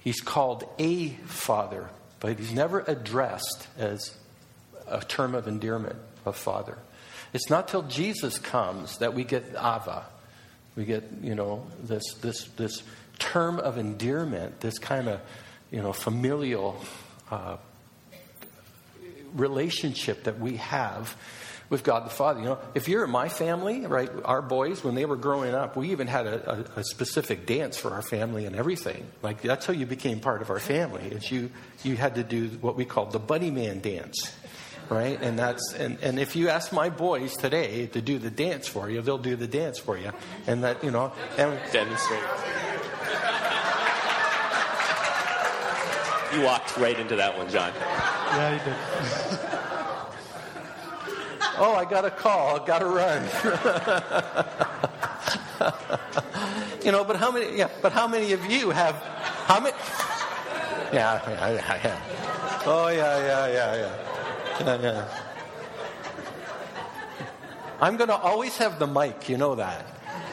He's 0.00 0.20
called 0.20 0.68
a 0.78 1.08
Father, 1.08 1.88
but 2.20 2.38
he's 2.38 2.52
never 2.52 2.84
addressed 2.86 3.68
as 3.78 4.14
a 4.86 5.00
term 5.00 5.34
of 5.34 5.48
endearment 5.48 5.96
of 6.26 6.36
Father. 6.36 6.76
It's 7.32 7.48
not 7.48 7.68
till 7.68 7.82
Jesus 7.82 8.38
comes 8.38 8.98
that 8.98 9.14
we 9.14 9.24
get 9.24 9.54
Abba. 9.56 10.04
We 10.76 10.84
get, 10.84 11.04
you 11.22 11.34
know, 11.34 11.66
this, 11.82 12.02
this, 12.20 12.44
this 12.56 12.82
term 13.18 13.58
of 13.58 13.78
endearment, 13.78 14.60
this 14.60 14.78
kind 14.78 15.08
of, 15.08 15.20
you 15.70 15.82
know, 15.82 15.92
familial 15.92 16.80
uh, 17.30 17.56
relationship 19.34 20.24
that 20.24 20.38
we 20.38 20.56
have 20.56 21.16
with 21.70 21.82
God 21.82 22.04
the 22.04 22.10
Father. 22.10 22.40
You 22.40 22.46
know, 22.46 22.58
if 22.74 22.88
you're 22.88 23.04
in 23.04 23.10
my 23.10 23.28
family, 23.28 23.86
right, 23.86 24.10
our 24.24 24.42
boys, 24.42 24.84
when 24.84 24.94
they 24.94 25.06
were 25.06 25.16
growing 25.16 25.54
up, 25.54 25.76
we 25.76 25.90
even 25.90 26.06
had 26.06 26.26
a, 26.26 26.50
a, 26.76 26.80
a, 26.80 26.84
specific 26.84 27.46
dance 27.46 27.76
for 27.76 27.92
our 27.92 28.02
family 28.02 28.44
and 28.46 28.54
everything. 28.54 29.06
Like 29.22 29.42
that's 29.42 29.66
how 29.66 29.72
you 29.72 29.86
became 29.86 30.20
part 30.20 30.42
of 30.42 30.50
our 30.50 30.60
family. 30.60 31.02
Is 31.04 31.30
you 31.30 31.50
you 31.82 31.96
had 31.96 32.16
to 32.16 32.22
do 32.22 32.48
what 32.60 32.76
we 32.76 32.84
called 32.84 33.12
the 33.12 33.18
buddy 33.18 33.50
man 33.50 33.80
dance. 33.80 34.34
Right? 34.90 35.20
And 35.20 35.38
that's 35.38 35.72
and, 35.72 35.98
and 36.02 36.18
if 36.18 36.36
you 36.36 36.50
ask 36.50 36.70
my 36.70 36.90
boys 36.90 37.36
today 37.36 37.86
to 37.86 38.02
do 38.02 38.18
the 38.18 38.30
dance 38.30 38.68
for 38.68 38.90
you, 38.90 39.00
they'll 39.00 39.16
do 39.16 39.34
the 39.34 39.48
dance 39.48 39.78
for 39.78 39.96
you. 39.96 40.12
And 40.46 40.62
that, 40.62 40.84
you 40.84 40.90
know, 40.90 41.12
and 41.38 41.58
demonstrate. 41.72 42.63
You 46.34 46.42
walked 46.42 46.76
right 46.76 46.98
into 46.98 47.14
that 47.14 47.38
one, 47.38 47.48
John. 47.48 47.72
Yeah, 47.76 48.58
he 48.58 48.64
did. 48.64 48.74
oh, 51.58 51.76
I 51.76 51.84
got 51.84 52.04
a 52.04 52.10
call. 52.10 52.60
I 52.60 52.66
got 52.66 52.80
to 52.80 52.86
run. 52.86 53.22
you 56.84 56.90
know, 56.90 57.04
but 57.04 57.14
how 57.16 57.30
many? 57.30 57.56
Yeah, 57.56 57.68
but 57.82 57.92
how 57.92 58.08
many 58.08 58.32
of 58.32 58.44
you 58.46 58.70
have? 58.70 58.96
How 59.46 59.60
many? 59.60 59.76
Yeah, 60.92 61.22
yeah, 61.28 61.50
yeah, 61.50 61.80
yeah. 61.84 62.00
Oh, 62.66 62.88
yeah, 62.88 63.18
yeah, 63.18 63.46
yeah, 63.46 63.76
yeah. 63.76 63.96
yeah, 64.60 64.82
yeah. 64.82 65.06
I'm 67.80 67.96
going 67.96 68.08
to 68.08 68.16
always 68.16 68.56
have 68.56 68.80
the 68.80 68.88
mic. 68.88 69.28
You 69.28 69.36
know 69.36 69.54
that, 69.54 69.86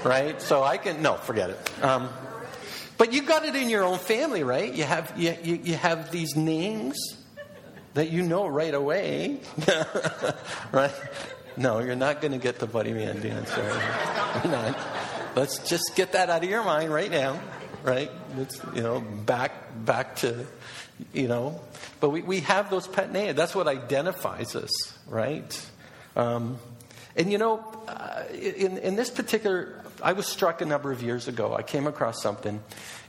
right? 0.04 0.42
So 0.42 0.64
I 0.64 0.78
can. 0.78 1.04
No, 1.04 1.14
forget 1.16 1.52
it. 1.52 1.84
Um, 1.84 2.10
but 3.02 3.14
you 3.14 3.24
got 3.24 3.44
it 3.46 3.56
in 3.56 3.68
your 3.68 3.84
own 3.84 3.98
family, 3.98 4.44
right? 4.44 4.72
You 4.72 4.84
have 4.84 5.12
you, 5.18 5.36
you, 5.42 5.56
you 5.64 5.74
have 5.74 6.12
these 6.12 6.36
names 6.36 7.18
that 7.96 8.12
you 8.12 8.22
know 8.22 8.46
right 8.46 8.76
away, 8.76 9.40
right? 10.72 10.94
No, 11.58 11.80
you're 11.80 11.96
not 11.96 12.22
going 12.22 12.34
to 12.34 12.38
get 12.38 12.60
the 12.60 12.68
buddy 12.68 12.94
man 12.94 13.20
dance. 13.20 13.50
not. 14.46 14.78
Let's 15.36 15.68
just 15.68 15.96
get 15.96 16.12
that 16.12 16.30
out 16.30 16.44
of 16.44 16.50
your 16.52 16.64
mind 16.64 16.94
right 16.94 17.10
now, 17.10 17.42
right? 17.82 18.12
It's, 18.38 18.62
you 18.76 18.84
know, 18.84 19.00
back 19.00 19.52
back 19.84 20.18
to, 20.18 20.46
you 21.12 21.28
know, 21.28 21.60
but 22.02 22.12
we, 22.12 22.22
we 22.22 22.42
have 22.42 22.70
those 22.70 22.88
pet 22.88 23.12
names. 23.12 23.36
That's 23.36 23.56
what 23.56 23.68
identifies 23.68 24.56
us, 24.56 24.70
right? 25.08 25.70
Um, 26.16 26.60
and 27.16 27.32
you 27.32 27.40
know, 27.40 27.66
uh, 27.88 28.26
in, 28.32 28.78
in 28.78 28.96
this 28.96 29.10
particular, 29.10 29.81
I 30.02 30.14
was 30.14 30.26
struck 30.26 30.62
a 30.62 30.66
number 30.66 30.92
of 30.92 31.02
years 31.02 31.28
ago. 31.28 31.54
I 31.54 31.64
came 31.64 31.88
across 31.88 32.22
something. 32.22 32.62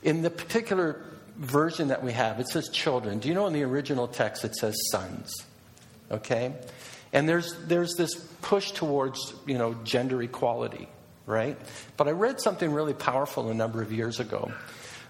In 0.03 0.23
the 0.23 0.31
particular 0.31 1.05
version 1.37 1.89
that 1.89 2.03
we 2.03 2.13
have, 2.13 2.41
it 2.41 2.49
says 2.49 2.69
children. 2.69 3.19
Do 3.19 3.29
you 3.29 3.35
know 3.35 3.47
in 3.47 3.53
the 3.53 3.63
original 3.63 4.09
text 4.09 4.45
it 4.45 4.55
says 4.55 4.75
sons? 4.91 5.35
Okay? 6.11 6.55
And 7.13 7.29
there's, 7.29 7.57
there's 7.67 7.95
this 7.95 8.15
push 8.43 8.73
towards, 8.73 9.35
you 9.47 9.59
know, 9.59 9.75
gender 9.85 10.23
equality, 10.23 10.89
right? 11.27 11.59
But 11.97 12.09
I 12.09 12.13
read 12.13 12.41
something 12.41 12.73
really 12.73 12.95
powerful 12.95 13.51
a 13.51 13.55
number 13.55 13.83
of 13.83 13.93
years 13.93 14.21
ago 14.21 14.53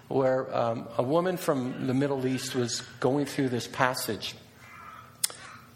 where 0.09 0.55
um, 0.55 0.87
a 0.97 1.03
woman 1.03 1.37
from 1.37 1.87
the 1.87 1.93
Middle 1.93 2.27
East 2.27 2.55
was 2.55 2.81
going 2.99 3.25
through 3.25 3.49
this 3.49 3.67
passage 3.67 4.35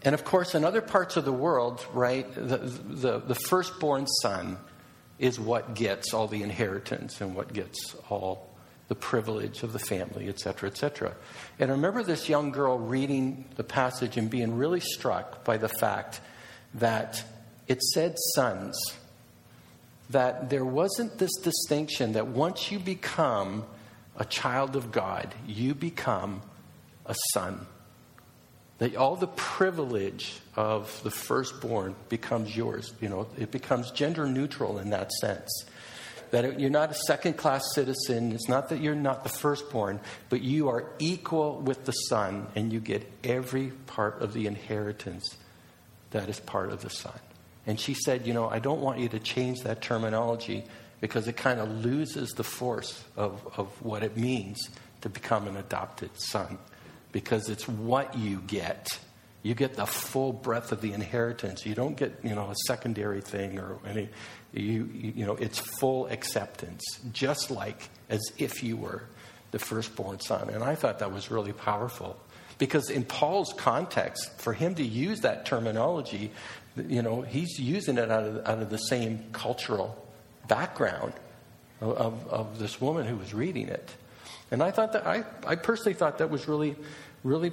and 0.02 0.14
of 0.14 0.24
course, 0.24 0.54
in 0.54 0.64
other 0.64 0.80
parts 0.80 1.16
of 1.16 1.24
the 1.24 1.32
world, 1.32 1.84
right, 1.92 2.32
the, 2.34 2.58
the, 2.58 3.18
the, 3.18 3.34
firstborn 3.34 4.06
son 4.22 4.56
is 5.18 5.38
what 5.38 5.74
gets 5.74 6.14
all 6.14 6.28
the 6.28 6.42
inheritance 6.42 7.20
and 7.20 7.34
what 7.34 7.52
gets 7.52 7.96
all 8.08 8.48
the 8.88 8.94
privilege 8.94 9.62
of 9.62 9.72
the 9.72 9.78
family, 9.78 10.28
et 10.28 10.38
cetera, 10.38 10.68
et 10.68 10.76
cetera. 10.76 11.14
And 11.58 11.70
I 11.70 11.74
remember 11.74 12.02
this 12.02 12.28
young 12.28 12.52
girl 12.52 12.78
reading 12.78 13.44
the 13.56 13.64
passage 13.64 14.16
and 14.16 14.30
being 14.30 14.56
really 14.56 14.80
struck 14.80 15.44
by 15.44 15.58
the 15.58 15.68
fact 15.68 16.20
that 16.74 17.22
it 17.66 17.82
said 17.82 18.16
sons, 18.34 18.78
that 20.10 20.48
there 20.48 20.64
wasn't 20.64 21.18
this 21.18 21.34
distinction 21.42 22.12
that 22.12 22.28
once 22.28 22.72
you 22.72 22.78
become 22.78 23.64
a 24.16 24.24
child 24.24 24.74
of 24.74 24.90
God, 24.90 25.34
you 25.46 25.74
become 25.74 26.40
a 27.04 27.14
son 27.34 27.66
that 28.78 28.96
all 28.96 29.16
the 29.16 29.26
privilege 29.26 30.38
of 30.54 31.02
the 31.02 31.10
firstborn 31.10 31.94
becomes 32.08 32.56
yours. 32.56 32.92
You 33.00 33.08
know, 33.08 33.26
it 33.36 33.50
becomes 33.50 33.90
gender 33.90 34.26
neutral 34.26 34.78
in 34.78 34.90
that 34.90 35.10
sense. 35.12 35.64
That 36.30 36.60
you're 36.60 36.70
not 36.70 36.90
a 36.90 36.94
second 36.94 37.34
class 37.34 37.64
citizen. 37.74 38.32
It's 38.32 38.48
not 38.48 38.68
that 38.68 38.80
you're 38.80 38.94
not 38.94 39.22
the 39.24 39.30
firstborn, 39.30 39.98
but 40.28 40.42
you 40.42 40.68
are 40.68 40.84
equal 40.98 41.58
with 41.60 41.86
the 41.86 41.92
son, 41.92 42.46
and 42.54 42.72
you 42.72 42.80
get 42.80 43.10
every 43.24 43.70
part 43.86 44.20
of 44.20 44.34
the 44.34 44.46
inheritance 44.46 45.36
that 46.10 46.28
is 46.28 46.38
part 46.38 46.70
of 46.70 46.82
the 46.82 46.90
son. 46.90 47.18
And 47.66 47.80
she 47.80 47.94
said, 47.94 48.26
You 48.26 48.34
know, 48.34 48.48
I 48.48 48.58
don't 48.58 48.80
want 48.80 48.98
you 48.98 49.08
to 49.08 49.18
change 49.18 49.60
that 49.62 49.80
terminology 49.80 50.64
because 51.00 51.28
it 51.28 51.36
kind 51.36 51.60
of 51.60 51.84
loses 51.84 52.30
the 52.30 52.44
force 52.44 53.02
of, 53.16 53.46
of 53.56 53.68
what 53.82 54.02
it 54.02 54.16
means 54.16 54.58
to 55.00 55.08
become 55.08 55.48
an 55.48 55.56
adopted 55.56 56.10
son 56.14 56.58
because 57.12 57.48
it's 57.48 57.66
what 57.68 58.16
you 58.16 58.42
get. 58.46 58.98
You 59.42 59.54
get 59.54 59.74
the 59.74 59.86
full 59.86 60.32
breadth 60.32 60.72
of 60.72 60.80
the 60.80 60.92
inheritance. 60.92 61.64
You 61.64 61.74
don't 61.74 61.96
get, 61.96 62.20
you 62.22 62.34
know, 62.34 62.50
a 62.50 62.54
secondary 62.66 63.20
thing 63.20 63.58
or 63.58 63.78
any. 63.86 64.08
You, 64.52 64.88
you 64.92 65.26
know, 65.26 65.36
it's 65.36 65.58
full 65.58 66.06
acceptance, 66.06 66.82
just 67.12 67.50
like 67.50 67.88
as 68.08 68.20
if 68.38 68.62
you 68.62 68.76
were 68.76 69.04
the 69.50 69.58
firstborn 69.58 70.20
son. 70.20 70.50
And 70.50 70.62
I 70.62 70.74
thought 70.74 70.98
that 70.98 71.12
was 71.12 71.30
really 71.30 71.52
powerful 71.52 72.18
because 72.58 72.90
in 72.90 73.04
Paul's 73.04 73.54
context, 73.56 74.40
for 74.40 74.52
him 74.52 74.74
to 74.74 74.82
use 74.82 75.20
that 75.20 75.46
terminology, 75.46 76.32
you 76.76 77.02
know, 77.02 77.22
he's 77.22 77.58
using 77.58 77.98
it 77.98 78.10
out 78.10 78.24
of, 78.24 78.46
out 78.46 78.58
of 78.60 78.70
the 78.70 78.78
same 78.78 79.24
cultural 79.32 80.06
background 80.48 81.12
of, 81.80 81.92
of, 81.92 82.28
of 82.28 82.58
this 82.58 82.80
woman 82.80 83.06
who 83.06 83.16
was 83.16 83.32
reading 83.32 83.68
it. 83.68 83.90
And 84.50 84.62
I 84.62 84.70
thought 84.70 84.92
that, 84.92 85.06
I, 85.06 85.24
I 85.46 85.56
personally 85.56 85.94
thought 85.94 86.18
that 86.18 86.30
was 86.30 86.48
really, 86.48 86.76
really 87.22 87.52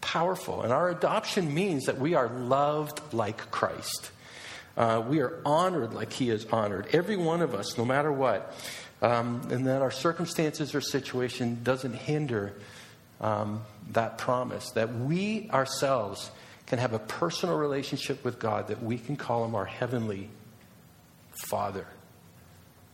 powerful. 0.00 0.62
And 0.62 0.72
our 0.72 0.90
adoption 0.90 1.54
means 1.54 1.84
that 1.84 1.98
we 1.98 2.14
are 2.14 2.28
loved 2.28 3.00
like 3.12 3.50
Christ. 3.50 4.10
Uh, 4.76 5.02
we 5.06 5.20
are 5.20 5.40
honored 5.46 5.94
like 5.94 6.12
He 6.12 6.30
is 6.30 6.44
honored. 6.46 6.88
Every 6.92 7.16
one 7.16 7.42
of 7.42 7.54
us, 7.54 7.78
no 7.78 7.84
matter 7.84 8.12
what. 8.12 8.54
Um, 9.00 9.48
and 9.50 9.66
that 9.66 9.82
our 9.82 9.90
circumstances 9.90 10.74
or 10.74 10.80
situation 10.80 11.60
doesn't 11.62 11.94
hinder 11.94 12.54
um, 13.20 13.62
that 13.92 14.18
promise. 14.18 14.70
That 14.70 14.94
we 14.94 15.48
ourselves 15.50 16.30
can 16.66 16.78
have 16.78 16.92
a 16.92 16.98
personal 16.98 17.56
relationship 17.56 18.24
with 18.24 18.38
God, 18.38 18.68
that 18.68 18.82
we 18.82 18.98
can 18.98 19.16
call 19.16 19.44
Him 19.44 19.54
our 19.54 19.64
heavenly 19.66 20.28
Father, 21.46 21.86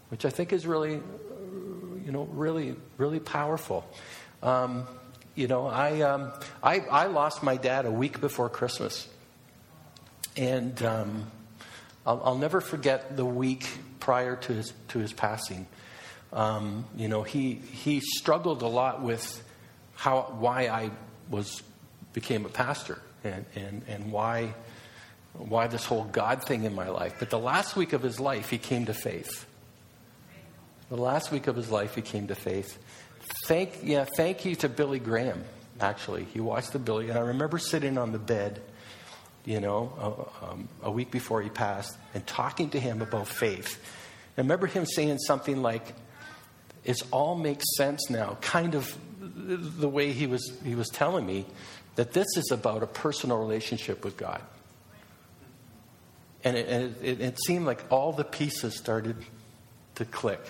which 0.09 0.25
I 0.25 0.31
think 0.31 0.53
is 0.53 0.67
really 0.67 1.01
you 2.11 2.17
know, 2.17 2.25
really, 2.33 2.75
really 2.97 3.21
powerful. 3.21 3.89
Um, 4.43 4.89
you 5.37 5.47
know, 5.47 5.69
I, 5.69 6.01
um, 6.01 6.33
I, 6.61 6.81
I 6.81 7.07
lost 7.07 7.45
my 7.45 7.57
dad 7.57 7.87
a 7.87 7.91
week 7.93 8.21
before 8.21 8.49
Christmas. 8.49 9.07
And 10.37 10.83
um, 10.83 11.31
I'll, 12.05 12.21
I'll, 12.25 12.39
never 12.39 12.61
forget 12.61 13.17
the 13.17 13.25
week 13.25 13.65
prior 14.01 14.35
to 14.35 14.53
his, 14.53 14.73
to 14.89 14.99
his 14.99 15.13
passing. 15.13 15.69
Um, 16.33 16.85
you 16.97 17.07
know, 17.07 17.23
he, 17.23 17.55
he 17.55 18.01
struggled 18.01 18.63
a 18.63 18.67
lot 18.67 19.03
with 19.03 19.41
how, 19.95 20.35
why 20.41 20.67
I 20.67 20.91
was, 21.31 21.63
became 22.13 22.45
a 22.45 22.49
pastor 22.49 23.01
and, 23.23 23.47
and, 23.55 23.83
and 23.87 24.11
why, 24.11 24.53
why 25.35 25.69
this 25.69 25.85
whole 25.85 26.03
God 26.03 26.43
thing 26.43 26.65
in 26.65 26.75
my 26.75 26.89
life. 26.89 27.15
But 27.21 27.31
the 27.31 27.39
last 27.39 27.77
week 27.77 27.93
of 27.93 28.03
his 28.03 28.19
life, 28.19 28.51
he 28.51 28.59
came 28.59 28.87
to 28.87 28.95
faith. 28.95 29.47
The 30.91 30.97
last 30.97 31.31
week 31.31 31.47
of 31.47 31.55
his 31.55 31.71
life, 31.71 31.95
he 31.95 32.03
came 32.03 32.27
to 32.27 32.35
faith. 32.35 32.77
Thank, 33.47 33.79
yeah, 33.85 34.07
thank 34.17 34.45
you 34.45 34.57
to 34.57 34.69
Billy 34.69 34.99
Graham, 34.99 35.45
actually. 35.81 36.25
He 36.25 36.41
watched 36.41 36.73
the 36.73 36.81
Billy, 36.81 37.11
and 37.11 37.17
I 37.17 37.23
remember 37.23 37.59
sitting 37.59 37.97
on 37.97 38.11
the 38.11 38.19
bed, 38.19 38.61
you 39.45 39.61
know, 39.61 40.29
a, 40.43 40.51
um, 40.51 40.69
a 40.83 40.91
week 40.91 41.13
before 41.13 41.43
he 41.43 41.49
passed, 41.49 41.97
and 42.13 42.27
talking 42.27 42.71
to 42.71 42.81
him 42.81 43.03
about 43.03 43.29
faith. 43.29 43.81
I 44.37 44.41
remember 44.41 44.67
him 44.67 44.85
saying 44.85 45.19
something 45.19 45.63
like, 45.63 45.95
it 46.85 47.01
all 47.13 47.37
makes 47.37 47.65
sense 47.77 48.11
now, 48.11 48.37
kind 48.41 48.75
of 48.75 48.93
the 49.21 49.89
way 49.89 50.11
he 50.11 50.27
was, 50.27 50.59
he 50.65 50.75
was 50.75 50.89
telling 50.89 51.25
me 51.25 51.47
that 51.95 52.13
this 52.13 52.27
is 52.37 52.51
about 52.51 52.83
a 52.83 52.89
personal 52.89 53.39
relationship 53.39 54.05
with 54.05 54.17
God. 54.17 54.43
And 56.43 56.57
it, 56.57 56.97
it, 57.01 57.21
it 57.21 57.39
seemed 57.47 57.65
like 57.65 57.85
all 57.91 58.13
the 58.13 58.25
pieces 58.25 58.77
started 58.77 59.17
to 59.97 60.05
click. 60.05 60.41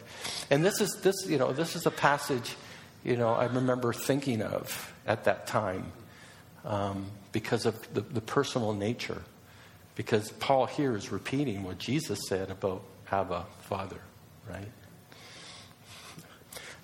And 0.50 0.64
this 0.64 0.80
is 0.80 1.00
this, 1.02 1.14
you 1.26 1.38
know, 1.38 1.52
this 1.52 1.76
is 1.76 1.86
a 1.86 1.90
passage, 1.90 2.54
you 3.04 3.16
know, 3.16 3.30
I 3.34 3.46
remember 3.46 3.92
thinking 3.92 4.42
of 4.42 4.92
at 5.06 5.24
that 5.24 5.46
time 5.46 5.92
um, 6.64 7.06
because 7.32 7.66
of 7.66 7.94
the, 7.94 8.02
the 8.02 8.20
personal 8.20 8.72
nature. 8.72 9.22
Because 9.96 10.30
Paul 10.32 10.66
here 10.66 10.96
is 10.96 11.12
repeating 11.12 11.62
what 11.62 11.78
Jesus 11.78 12.20
said 12.28 12.50
about 12.50 12.82
Abba, 13.10 13.44
Father, 13.62 14.00
right? 14.48 14.68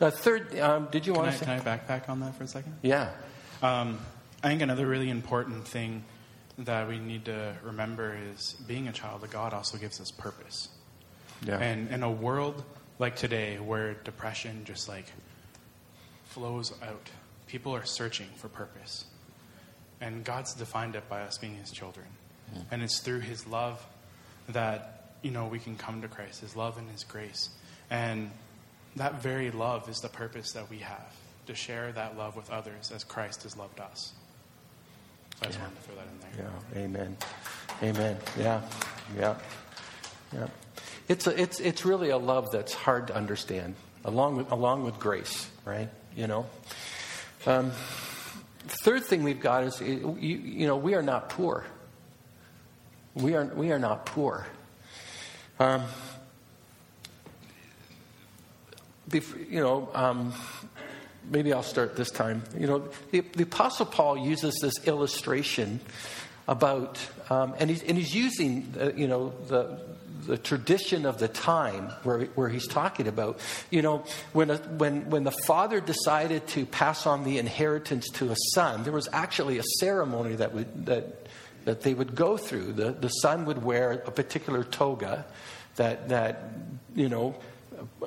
Now, 0.01 0.11
third, 0.11 0.59
um, 0.59 0.89
did 0.91 1.07
you 1.07 1.13
can 1.13 1.23
want 1.23 1.29
I, 1.29 1.33
to 1.33 1.39
say? 1.39 1.47
Can 1.47 1.61
I 1.61 1.61
backpack 1.79 2.09
on 2.11 2.21
that 2.21 2.35
for 2.35 2.45
a 2.45 2.49
second? 2.49 2.77
Yeah. 2.83 3.11
Um, 3.63 3.99
I 4.43 4.49
think 4.49 4.61
another 4.61 4.87
really 4.87 5.09
important 5.09 5.67
thing 5.67 6.05
that 6.59 6.89
we 6.89 6.99
need 6.99 7.27
to 7.27 7.55
remember 7.63 8.17
is 8.33 8.55
being 8.67 8.89
a 8.89 8.93
child 8.93 9.25
of 9.25 9.31
God 9.31 9.55
also 9.55 9.79
gives 9.79 10.01
us 10.01 10.11
purpose. 10.11 10.69
Yeah. 11.45 11.59
And 11.59 11.91
in 11.91 12.03
a 12.03 12.11
world 12.11 12.63
like 12.99 13.17
today 13.17 13.59
where 13.59 13.95
depression 13.95 14.63
just 14.65 14.89
like 14.89 15.07
flows 16.25 16.73
out, 16.83 17.11
people 17.47 17.75
are 17.75 17.85
searching 17.85 18.29
for 18.37 18.49
purpose. 18.49 19.05
And 20.01 20.25
God's 20.25 20.55
defined 20.55 20.95
it 20.95 21.09
by 21.09 21.23
us 21.23 21.39
being 21.39 21.57
his 21.57 21.71
children. 21.71 22.07
Mm. 22.55 22.65
And 22.71 22.83
it's 22.83 23.01
through 23.01 23.21
his 23.21 23.47
love 23.47 23.85
that, 24.49 25.15
you 25.23 25.31
know, 25.31 25.47
we 25.47 25.59
can 25.59 25.77
come 25.77 26.03
to 26.03 26.09
Christ, 26.09 26.41
his 26.41 26.55
love 26.55 26.79
and 26.79 26.89
his 26.91 27.05
grace. 27.05 27.49
And 27.91 28.31
that 28.97 29.23
very 29.23 29.51
love 29.51 29.89
is 29.89 30.01
the 30.01 30.09
purpose 30.09 30.53
that 30.53 30.69
we 30.69 30.79
have 30.79 31.15
to 31.47 31.55
share 31.55 31.93
that 31.93 32.17
love 32.17 32.37
with 32.37 32.51
others 32.51 32.91
as 32.95 33.05
Christ 33.05 33.45
has 33.45 33.57
loved 33.57 33.81
us. 33.81 34.13
So 35.37 35.43
I 35.43 35.47
just 35.47 35.59
yeah. 35.59 35.65
wanted 35.65 35.77
to 35.77 35.83
throw 35.83 35.95
that 35.97 36.07
in 36.07 36.37
there. 36.37 36.53
Yeah. 36.75 36.83
Amen. 36.83 37.17
Amen. 37.83 38.17
Yeah. 38.39 38.61
Yeah. 39.17 39.35
Yeah. 40.33 40.47
It's, 41.09 41.27
a, 41.27 41.41
it's, 41.41 41.61
it's 41.61 41.85
really 41.85 42.11
a 42.11 42.19
love 42.19 42.51
that's 42.51 42.75
hard 42.75 43.09
to 43.09 43.15
understand, 43.15 43.75
along 44.05 44.37
with, 44.37 44.51
along 44.51 44.85
with 44.85 44.99
grace, 44.99 45.49
right? 45.65 45.89
You 46.17 46.27
know? 46.27 46.47
Um, 47.47 47.71
third 48.85 49.05
thing 49.05 49.23
we've 49.23 49.41
got 49.41 49.65
is, 49.65 49.81
you, 49.81 50.17
you 50.21 50.67
know, 50.67 50.77
we 50.77 50.95
are 50.95 51.03
not 51.03 51.29
poor. 51.29 51.65
We 53.15 53.35
are, 53.35 53.45
we 53.45 53.71
are 53.71 53.79
not 53.79 54.05
poor. 54.07 54.47
Um, 55.59 55.85
you 59.13 59.61
know, 59.61 59.89
um, 59.95 60.35
maybe 61.31 61.53
I'll 61.53 61.63
start 61.63 61.97
this 61.97 62.11
time. 62.11 62.43
You 62.59 62.67
know, 62.67 62.89
the, 63.13 63.21
the 63.21 63.45
Apostle 63.45 63.87
Paul 63.87 64.19
uses 64.19 64.59
this 64.61 64.87
illustration 64.87 65.81
about, 66.49 66.99
um, 67.31 67.55
and, 67.59 67.71
he's, 67.71 67.83
and 67.83 67.97
he's 67.97 68.15
using, 68.15 68.73
uh, 68.81 68.93
you 68.95 69.09
know, 69.09 69.33
the, 69.49 69.81
the 70.27 70.39
tradition 70.39 71.07
of 71.07 71.19
the 71.19 71.29
time 71.29 71.91
where, 72.03 72.25
where 72.35 72.49
he's 72.49 72.67
talking 72.67 73.09
about. 73.09 73.39
You 73.71 73.83
know, 73.83 74.05
when, 74.33 74.51
a, 74.51 74.57
when, 74.57 75.11
when 75.11 75.25
the 75.25 75.33
father 75.47 75.81
decided 75.81 76.47
to 76.49 76.67
pass 76.67 77.07
on 77.07 77.25
the 77.25 77.39
inheritance 77.39 78.09
to 78.15 78.31
a 78.31 78.37
son, 78.55 78.83
there 78.83 78.93
was 78.93 79.09
actually 79.13 79.59
a 79.59 79.65
ceremony 79.81 80.37
that, 80.37 80.53
would, 80.55 80.87
that, 80.87 81.27
that 81.65 81.83
they 81.83 81.95
would 81.95 82.15
go 82.15 82.37
through. 82.37 82.73
The, 82.73 82.93
the 82.93 83.09
son 83.09 83.45
would 83.47 83.63
wear 83.63 83.93
a 83.93 84.11
particular 84.11 84.65
toga 84.65 85.25
that, 85.77 86.09
that 86.09 86.51
you 86.95 87.09
know, 87.09 87.37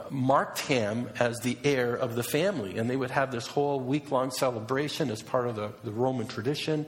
marked 0.09 0.59
him 0.59 1.09
as 1.19 1.39
the 1.39 1.57
heir 1.63 1.95
of 1.95 2.15
the 2.15 2.23
family. 2.23 2.77
And 2.77 2.89
they 2.89 2.95
would 2.95 3.11
have 3.11 3.31
this 3.31 3.47
whole 3.47 3.79
week 3.79 4.11
long 4.11 4.31
celebration 4.31 5.09
as 5.09 5.21
part 5.21 5.47
of 5.47 5.55
the, 5.55 5.71
the 5.83 5.91
Roman 5.91 6.27
tradition. 6.27 6.85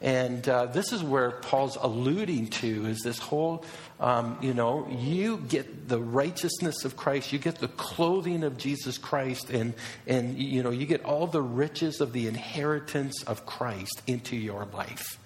And 0.00 0.48
uh, 0.48 0.66
this 0.66 0.92
is 0.92 1.02
where 1.02 1.30
Paul's 1.30 1.76
alluding 1.80 2.48
to 2.48 2.86
is 2.86 3.00
this 3.00 3.18
whole, 3.18 3.64
um, 4.00 4.38
you 4.42 4.54
know, 4.54 4.86
you 4.90 5.38
get 5.48 5.88
the 5.88 6.00
righteousness 6.00 6.84
of 6.84 6.96
Christ, 6.96 7.32
you 7.32 7.38
get 7.38 7.56
the 7.56 7.68
clothing 7.68 8.44
of 8.44 8.56
Jesus 8.56 8.98
Christ, 8.98 9.50
and, 9.50 9.74
and 10.06 10.38
you 10.38 10.62
know, 10.62 10.70
you 10.70 10.86
get 10.86 11.04
all 11.04 11.26
the 11.26 11.42
riches 11.42 12.00
of 12.00 12.12
the 12.12 12.26
inheritance 12.26 13.22
of 13.24 13.46
Christ 13.46 14.02
into 14.06 14.36
your 14.36 14.66
life 14.66 15.18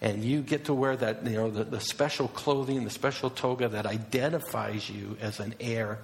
and 0.00 0.24
you 0.24 0.42
get 0.42 0.66
to 0.66 0.74
wear 0.74 0.96
that 0.96 1.26
you 1.26 1.32
know 1.32 1.50
the, 1.50 1.64
the, 1.64 1.80
special 1.80 2.28
clothing 2.28 2.84
the 2.84 2.90
special 2.90 3.30
toga 3.30 3.68
that 3.68 3.86
identifies 3.86 4.88
you 4.88 5.16
as 5.20 5.40
an 5.40 5.54
heir 5.60 5.98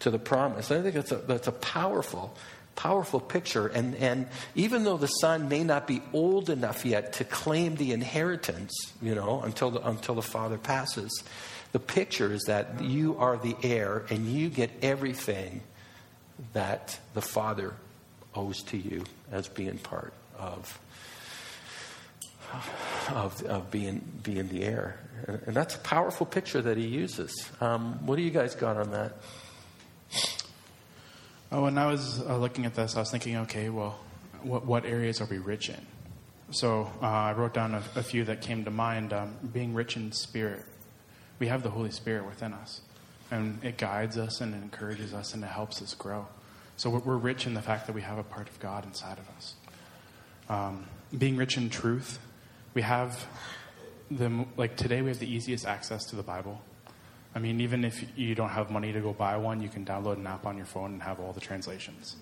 to 0.00 0.10
the 0.10 0.18
promise. 0.18 0.70
I 0.70 0.82
think 0.82 0.94
that's 0.94 1.12
a, 1.12 1.16
that's 1.16 1.48
a 1.48 1.52
powerful, 1.52 2.34
powerful 2.76 3.20
picture. 3.20 3.66
And, 3.66 3.94
and 3.96 4.28
even 4.54 4.84
though 4.84 4.96
the 4.96 5.06
son 5.06 5.48
may 5.48 5.64
not 5.64 5.86
be 5.86 6.02
old 6.12 6.50
enough 6.50 6.84
yet 6.84 7.14
to 7.14 7.24
claim 7.24 7.76
the 7.76 7.92
inheritance, 7.92 8.72
you 9.02 9.14
know, 9.14 9.42
until 9.42 9.70
the, 9.70 9.86
until 9.86 10.14
the 10.14 10.22
father 10.22 10.58
passes, 10.58 11.22
the 11.72 11.80
picture 11.80 12.32
is 12.32 12.44
that 12.46 12.82
you 12.82 13.16
are 13.18 13.36
the 13.36 13.56
heir 13.62 14.04
and 14.10 14.26
you 14.26 14.48
get 14.48 14.70
everything 14.82 15.60
that 16.52 16.98
the 17.14 17.22
father 17.22 17.74
owes 18.34 18.62
to 18.62 18.76
you 18.76 19.04
as 19.32 19.48
being 19.48 19.78
part 19.78 20.12
of. 20.38 20.78
Of, 23.10 23.44
of 23.44 23.70
being 23.70 24.00
being 24.22 24.48
the 24.48 24.64
heir, 24.64 24.98
and 25.26 25.54
that's 25.54 25.74
a 25.74 25.78
powerful 25.80 26.24
picture 26.24 26.62
that 26.62 26.78
he 26.78 26.86
uses. 26.86 27.30
Um, 27.60 28.06
what 28.06 28.16
do 28.16 28.22
you 28.22 28.30
guys 28.30 28.54
got 28.54 28.78
on 28.78 28.92
that? 28.92 29.18
Oh, 31.50 31.62
when 31.62 31.78
I 31.78 31.86
was 31.86 32.20
uh, 32.20 32.36
looking 32.36 32.66
at 32.66 32.74
this, 32.74 32.94
I 32.94 33.00
was 33.00 33.10
thinking, 33.10 33.36
okay, 33.38 33.70
well, 33.70 33.98
what, 34.42 34.66
what 34.66 34.84
areas 34.84 35.22
are 35.22 35.24
we 35.24 35.38
rich 35.38 35.70
in? 35.70 35.80
So 36.50 36.90
uh, 37.00 37.06
I 37.06 37.32
wrote 37.32 37.54
down 37.54 37.74
a, 37.74 37.82
a, 37.96 38.02
few 38.02 38.24
that 38.24 38.42
came 38.42 38.66
to 38.66 38.70
mind. 38.70 39.14
Um, 39.14 39.34
being 39.50 39.72
rich 39.72 39.96
in 39.96 40.12
spirit, 40.12 40.62
we 41.38 41.46
have 41.46 41.62
the 41.62 41.70
Holy 41.70 41.90
Spirit 41.90 42.26
within 42.26 42.52
us, 42.52 42.82
and 43.30 43.64
it 43.64 43.78
guides 43.78 44.18
us 44.18 44.42
and 44.42 44.54
it 44.54 44.58
encourages 44.58 45.14
us 45.14 45.32
and 45.32 45.42
it 45.42 45.46
helps 45.46 45.80
us 45.80 45.94
grow. 45.94 46.26
So 46.76 46.90
we're, 46.90 46.98
we're 46.98 47.16
rich 47.16 47.46
in 47.46 47.54
the 47.54 47.62
fact 47.62 47.86
that 47.86 47.94
we 47.94 48.02
have 48.02 48.18
a 48.18 48.22
part 48.22 48.48
of 48.48 48.60
God 48.60 48.84
inside 48.84 49.18
of 49.18 49.28
us. 49.36 49.54
Um, 50.50 50.84
being 51.16 51.36
rich 51.36 51.56
in 51.56 51.70
truth, 51.70 52.18
we 52.74 52.82
have 52.82 53.26
the 54.10 54.44
like 54.58 54.76
today 54.76 55.00
we 55.00 55.08
have 55.08 55.18
the 55.18 55.30
easiest 55.30 55.66
access 55.66 56.04
to 56.06 56.16
the 56.16 56.22
Bible. 56.22 56.60
I 57.38 57.40
mean, 57.40 57.60
even 57.60 57.84
if 57.84 58.04
you 58.16 58.34
don't 58.34 58.48
have 58.48 58.68
money 58.68 58.92
to 58.92 58.98
go 58.98 59.12
buy 59.12 59.36
one, 59.36 59.62
you 59.62 59.68
can 59.68 59.84
download 59.84 60.16
an 60.16 60.26
app 60.26 60.44
on 60.44 60.56
your 60.56 60.66
phone 60.66 60.94
and 60.94 61.02
have 61.04 61.20
all 61.20 61.32
the 61.32 61.40
translations. 61.40 62.16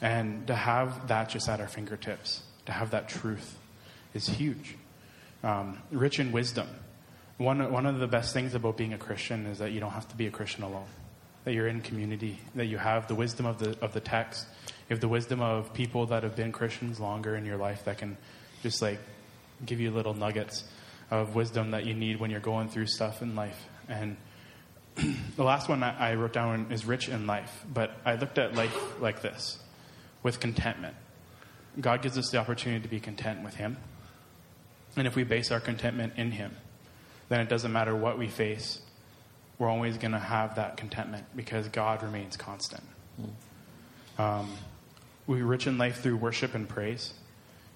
And 0.00 0.46
to 0.46 0.54
have 0.54 1.08
that 1.08 1.30
just 1.30 1.48
at 1.48 1.60
our 1.60 1.66
fingertips, 1.66 2.42
to 2.66 2.70
have 2.70 2.92
that 2.92 3.08
truth, 3.08 3.58
is 4.14 4.28
huge. 4.28 4.76
Um, 5.42 5.82
rich 5.90 6.20
in 6.20 6.30
wisdom. 6.30 6.68
One, 7.38 7.72
one 7.72 7.86
of 7.86 7.98
the 7.98 8.06
best 8.06 8.32
things 8.32 8.54
about 8.54 8.76
being 8.76 8.92
a 8.92 8.98
Christian 8.98 9.46
is 9.46 9.58
that 9.58 9.72
you 9.72 9.80
don't 9.80 9.90
have 9.90 10.06
to 10.10 10.16
be 10.16 10.28
a 10.28 10.30
Christian 10.30 10.62
alone. 10.62 10.86
That 11.42 11.52
you're 11.52 11.66
in 11.66 11.80
community, 11.80 12.38
that 12.54 12.66
you 12.66 12.78
have 12.78 13.08
the 13.08 13.16
wisdom 13.16 13.46
of 13.46 13.58
the, 13.58 13.76
of 13.80 13.94
the 13.94 14.00
text, 14.00 14.46
you 14.88 14.94
have 14.94 15.00
the 15.00 15.08
wisdom 15.08 15.42
of 15.42 15.74
people 15.74 16.06
that 16.06 16.22
have 16.22 16.36
been 16.36 16.52
Christians 16.52 17.00
longer 17.00 17.34
in 17.34 17.44
your 17.44 17.56
life 17.56 17.84
that 17.86 17.98
can 17.98 18.16
just 18.62 18.80
like 18.80 19.00
give 19.64 19.80
you 19.80 19.90
little 19.90 20.14
nuggets 20.14 20.62
of 21.10 21.34
wisdom 21.34 21.72
that 21.72 21.84
you 21.84 21.94
need 21.94 22.20
when 22.20 22.30
you're 22.30 22.38
going 22.38 22.68
through 22.68 22.86
stuff 22.86 23.22
in 23.22 23.34
life. 23.34 23.66
And 23.88 24.16
the 25.36 25.44
last 25.44 25.68
one 25.68 25.82
I 25.82 26.14
wrote 26.14 26.32
down 26.32 26.68
is 26.70 26.84
rich 26.84 27.08
in 27.08 27.26
life, 27.26 27.64
but 27.72 27.92
I 28.04 28.14
looked 28.14 28.38
at 28.38 28.54
life 28.54 29.00
like 29.00 29.22
this 29.22 29.58
with 30.22 30.40
contentment. 30.40 30.96
God 31.80 32.02
gives 32.02 32.16
us 32.16 32.30
the 32.30 32.38
opportunity 32.38 32.82
to 32.82 32.88
be 32.88 33.00
content 33.00 33.44
with 33.44 33.54
Him. 33.54 33.76
And 34.96 35.06
if 35.06 35.14
we 35.14 35.24
base 35.24 35.52
our 35.52 35.60
contentment 35.60 36.14
in 36.16 36.30
Him, 36.30 36.56
then 37.28 37.40
it 37.40 37.48
doesn't 37.48 37.72
matter 37.72 37.94
what 37.94 38.18
we 38.18 38.28
face, 38.28 38.80
we're 39.58 39.68
always 39.68 39.98
going 39.98 40.12
to 40.12 40.18
have 40.18 40.56
that 40.56 40.76
contentment 40.76 41.26
because 41.34 41.68
God 41.68 42.02
remains 42.02 42.36
constant. 42.36 42.82
Um, 44.18 44.50
we 45.26 45.42
rich 45.42 45.66
in 45.66 45.76
life 45.76 46.02
through 46.02 46.16
worship 46.16 46.54
and 46.54 46.68
praise. 46.68 47.12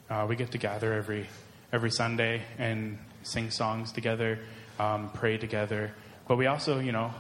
Uh, 0.09 0.27
we 0.29 0.37
get 0.37 0.53
to 0.53 0.59
gather 0.59 0.93
every 0.93 1.27
every 1.73 1.91
Sunday 1.91 2.43
and 2.59 2.99
sing 3.23 3.51
songs 3.51 3.93
together, 3.93 4.41
um, 4.79 5.11
pray 5.15 5.37
together. 5.39 5.93
But 6.31 6.37
we 6.37 6.47
also, 6.47 6.79
you 6.79 6.93
know, 6.93 7.13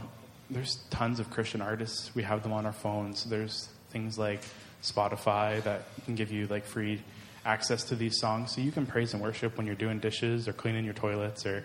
there's 0.50 0.76
tons 0.90 1.18
of 1.18 1.30
Christian 1.30 1.60
artists. 1.60 2.14
We 2.14 2.22
have 2.22 2.44
them 2.44 2.52
on 2.52 2.64
our 2.64 2.72
phones. 2.72 3.24
There's 3.24 3.68
things 3.90 4.16
like 4.16 4.40
Spotify 4.84 5.60
that 5.64 5.82
can 6.04 6.14
give 6.14 6.30
you 6.30 6.46
like 6.46 6.64
free 6.64 7.02
access 7.44 7.82
to 7.86 7.96
these 7.96 8.20
songs, 8.20 8.54
so 8.54 8.60
you 8.60 8.70
can 8.70 8.86
praise 8.86 9.12
and 9.12 9.20
worship 9.20 9.56
when 9.56 9.66
you're 9.66 9.74
doing 9.74 9.98
dishes 9.98 10.46
or 10.46 10.52
cleaning 10.52 10.84
your 10.84 10.94
toilets 10.94 11.44
or 11.44 11.64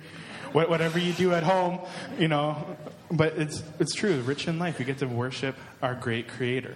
whatever 0.54 0.98
you 0.98 1.14
do 1.14 1.36
at 1.36 1.44
home, 1.44 1.82
you 2.18 2.28
know. 2.28 2.66
But 3.12 3.34
it's 3.38 3.62
it's 3.80 3.94
true. 3.94 4.22
Rich 4.22 4.48
in 4.48 4.58
life, 4.58 4.80
we 4.80 4.86
get 4.86 4.98
to 4.98 5.06
worship 5.06 5.56
our 5.84 5.94
great 5.94 6.28
Creator. 6.28 6.76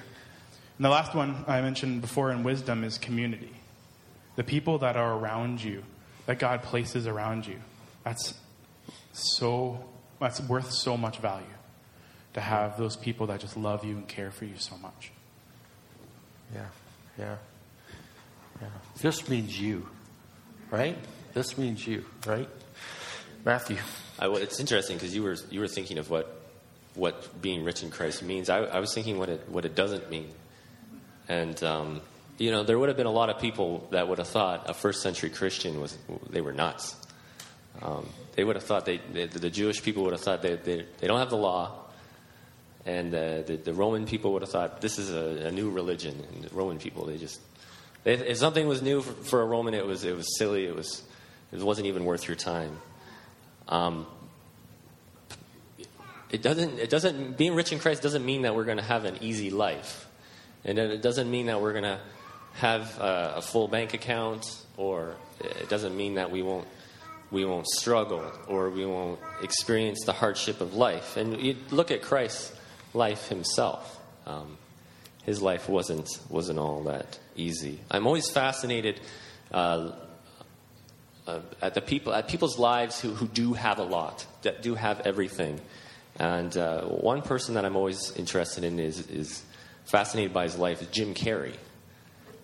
And 0.78 0.86
the 0.86 0.90
last 0.90 1.16
one 1.16 1.46
I 1.48 1.62
mentioned 1.62 2.02
before 2.02 2.30
in 2.30 2.44
wisdom 2.44 2.84
is 2.84 3.00
community. 3.00 3.56
The 4.36 4.44
people 4.44 4.78
that 4.78 4.98
are 4.98 5.18
around 5.18 5.64
you, 5.64 5.82
that 6.28 6.38
God 6.38 6.62
places 6.62 7.08
around 7.08 7.48
you. 7.48 7.60
That's 8.04 8.36
so 9.14 9.89
that's 10.20 10.42
worth 10.42 10.72
so 10.72 10.98
much 10.98 11.18
value 11.20 11.46
to 12.34 12.42
have 12.42 12.78
those 12.78 12.96
people 12.96 13.28
that 13.28 13.40
just 13.40 13.58
love 13.58 13.84
you 13.84 13.96
and 13.96 14.08
care 14.08 14.32
for 14.32 14.46
you 14.46 14.58
so 14.58 14.78
much. 14.78 15.12
Yeah, 16.54 16.66
yeah, 17.18 17.36
yeah. 18.62 18.68
This 19.02 19.28
means 19.30 19.60
you, 19.60 19.88
right? 20.72 20.98
This 21.34 21.58
means 21.58 21.86
you, 21.86 22.06
right? 22.26 22.50
Matthew. 23.46 23.78
I, 24.18 24.28
well, 24.28 24.38
it's 24.38 24.60
interesting 24.60 24.98
because 24.98 25.16
you 25.16 25.24
were 25.24 25.38
you 25.50 25.60
were 25.60 25.68
thinking 25.68 25.98
of 25.98 26.10
what 26.10 26.40
what 26.96 27.42
being 27.42 27.64
rich 27.64 27.84
in 27.84 27.92
Christ 27.92 28.24
means. 28.24 28.50
I, 28.50 28.60
I 28.60 28.80
was 28.80 28.94
thinking 28.94 29.18
what 29.18 29.30
it 29.30 29.48
what 29.50 29.66
it 29.66 29.76
doesn't 29.76 30.10
mean, 30.10 30.30
and 31.28 31.62
um, 31.64 32.02
you 32.38 32.52
know 32.52 32.64
there 32.64 32.78
would 32.78 32.90
have 32.90 32.98
been 32.98 33.08
a 33.08 33.12
lot 33.12 33.30
of 33.30 33.40
people 33.40 33.88
that 33.92 34.08
would 34.08 34.18
have 34.18 34.28
thought 34.28 34.70
a 34.70 34.74
first 34.74 35.02
century 35.02 35.30
Christian 35.30 35.80
was 35.80 35.98
they 36.30 36.42
were 36.42 36.54
nuts. 36.54 36.96
Um, 37.82 38.08
they 38.36 38.44
would 38.44 38.56
have 38.56 38.66
thought 38.66 38.86
they, 38.86 39.00
they, 39.12 39.26
the 39.26 39.50
Jewish 39.50 39.82
people 39.82 40.04
would 40.04 40.14
have 40.14 40.22
thought 40.22 40.42
they, 40.42 40.56
they, 40.56 40.86
they 41.00 41.08
don't 41.08 41.20
have 41.20 41.30
the 41.30 41.38
law, 41.38 41.86
and 42.86 43.14
uh, 43.14 43.42
the, 43.42 43.60
the 43.64 43.74
Roman 43.74 44.06
people 44.06 44.34
would 44.34 44.42
have 44.42 44.52
thought 44.52 44.82
this 44.82 44.98
is 44.98 45.12
a, 45.12 45.48
a 45.48 45.52
new 45.52 45.70
religion. 45.70 46.24
And 46.34 46.44
the 46.44 46.56
Roman 46.56 46.78
people 46.78 47.06
they 47.06 47.18
just 47.18 47.40
if, 48.06 48.22
if 48.22 48.38
something 48.38 48.68
was 48.68 48.82
new 48.82 49.02
for, 49.02 49.12
for, 49.24 49.42
a 49.42 49.46
Roman, 49.46 49.74
it 49.74 49.86
was 49.86 50.04
it 50.04 50.16
was 50.16 50.38
silly. 50.38 50.66
It 50.66 50.76
was 50.76 51.04
it 51.52 51.60
wasn't 51.60 51.88
even 51.88 52.06
worth 52.06 52.28
your 52.28 52.36
time. 52.36 52.80
Um, 53.68 54.08
it 56.32 56.42
doesn't 56.42 56.80
it 56.80 56.90
doesn't 56.90 57.38
being 57.38 57.56
rich 57.56 57.72
in 57.72 57.80
Christ 57.80 58.02
doesn't 58.02 58.26
mean 58.26 58.44
that 58.44 58.56
we're 58.56 58.66
going 58.66 58.78
to 58.78 58.84
have 58.84 59.06
an 59.06 59.18
easy 59.22 59.50
life, 59.50 60.08
and 60.64 60.78
it 60.78 61.02
doesn't 61.02 61.30
mean 61.30 61.48
that 61.48 61.62
we're 61.62 61.74
going 61.74 61.84
to 61.84 62.00
have 62.54 63.00
a, 63.00 63.34
a 63.38 63.42
full 63.42 63.68
bank 63.68 63.94
account, 63.94 64.58
or 64.78 65.16
it 65.40 65.70
doesn't 65.70 65.96
mean 65.96 66.16
that 66.16 66.32
we 66.32 66.42
won't 66.42 66.68
we 67.32 67.46
won't 67.46 67.68
struggle 67.68 68.32
or 68.48 68.70
we 68.70 68.86
won't 68.86 69.20
experience 69.42 70.04
the 70.06 70.14
hardship 70.14 70.62
of 70.62 70.74
life. 70.74 71.18
And 71.18 71.40
you 71.40 71.56
look 71.70 71.92
at 71.92 72.02
Christ's 72.02 72.52
life 72.94 73.28
himself. 73.28 74.00
Um, 74.26 74.58
his 75.24 75.42
life 75.42 75.70
wasn't 75.70 76.10
wasn't 76.30 76.60
all 76.60 76.84
that 76.84 77.20
easy. 77.36 77.80
I'm 77.92 78.08
always 78.08 78.30
fascinated 78.30 79.00
uh, 79.52 79.92
uh, 81.28 81.42
at 81.62 81.74
the 81.76 81.82
people 81.82 82.14
at 82.14 82.28
people's 82.28 82.58
lives 82.58 83.00
who, 83.00 83.14
who 83.14 83.28
do 83.28 83.54
have 83.54 83.80
a 83.80 83.84
lot, 83.84 84.26
that 84.42 84.62
do 84.64 84.76
have 84.76 85.02
everything. 85.02 85.62
And 86.18 86.56
uh, 86.58 86.82
one 86.84 87.22
person 87.22 87.54
that 87.56 87.66
I'm 87.66 87.76
always 87.76 88.12
interested 88.18 88.64
in 88.64 88.80
is, 88.80 89.08
is 89.08 89.42
fascinated 89.86 90.34
by 90.34 90.44
his 90.44 90.58
life 90.58 90.82
is 90.82 90.88
Jim 90.90 91.14
Carrey, 91.14 91.56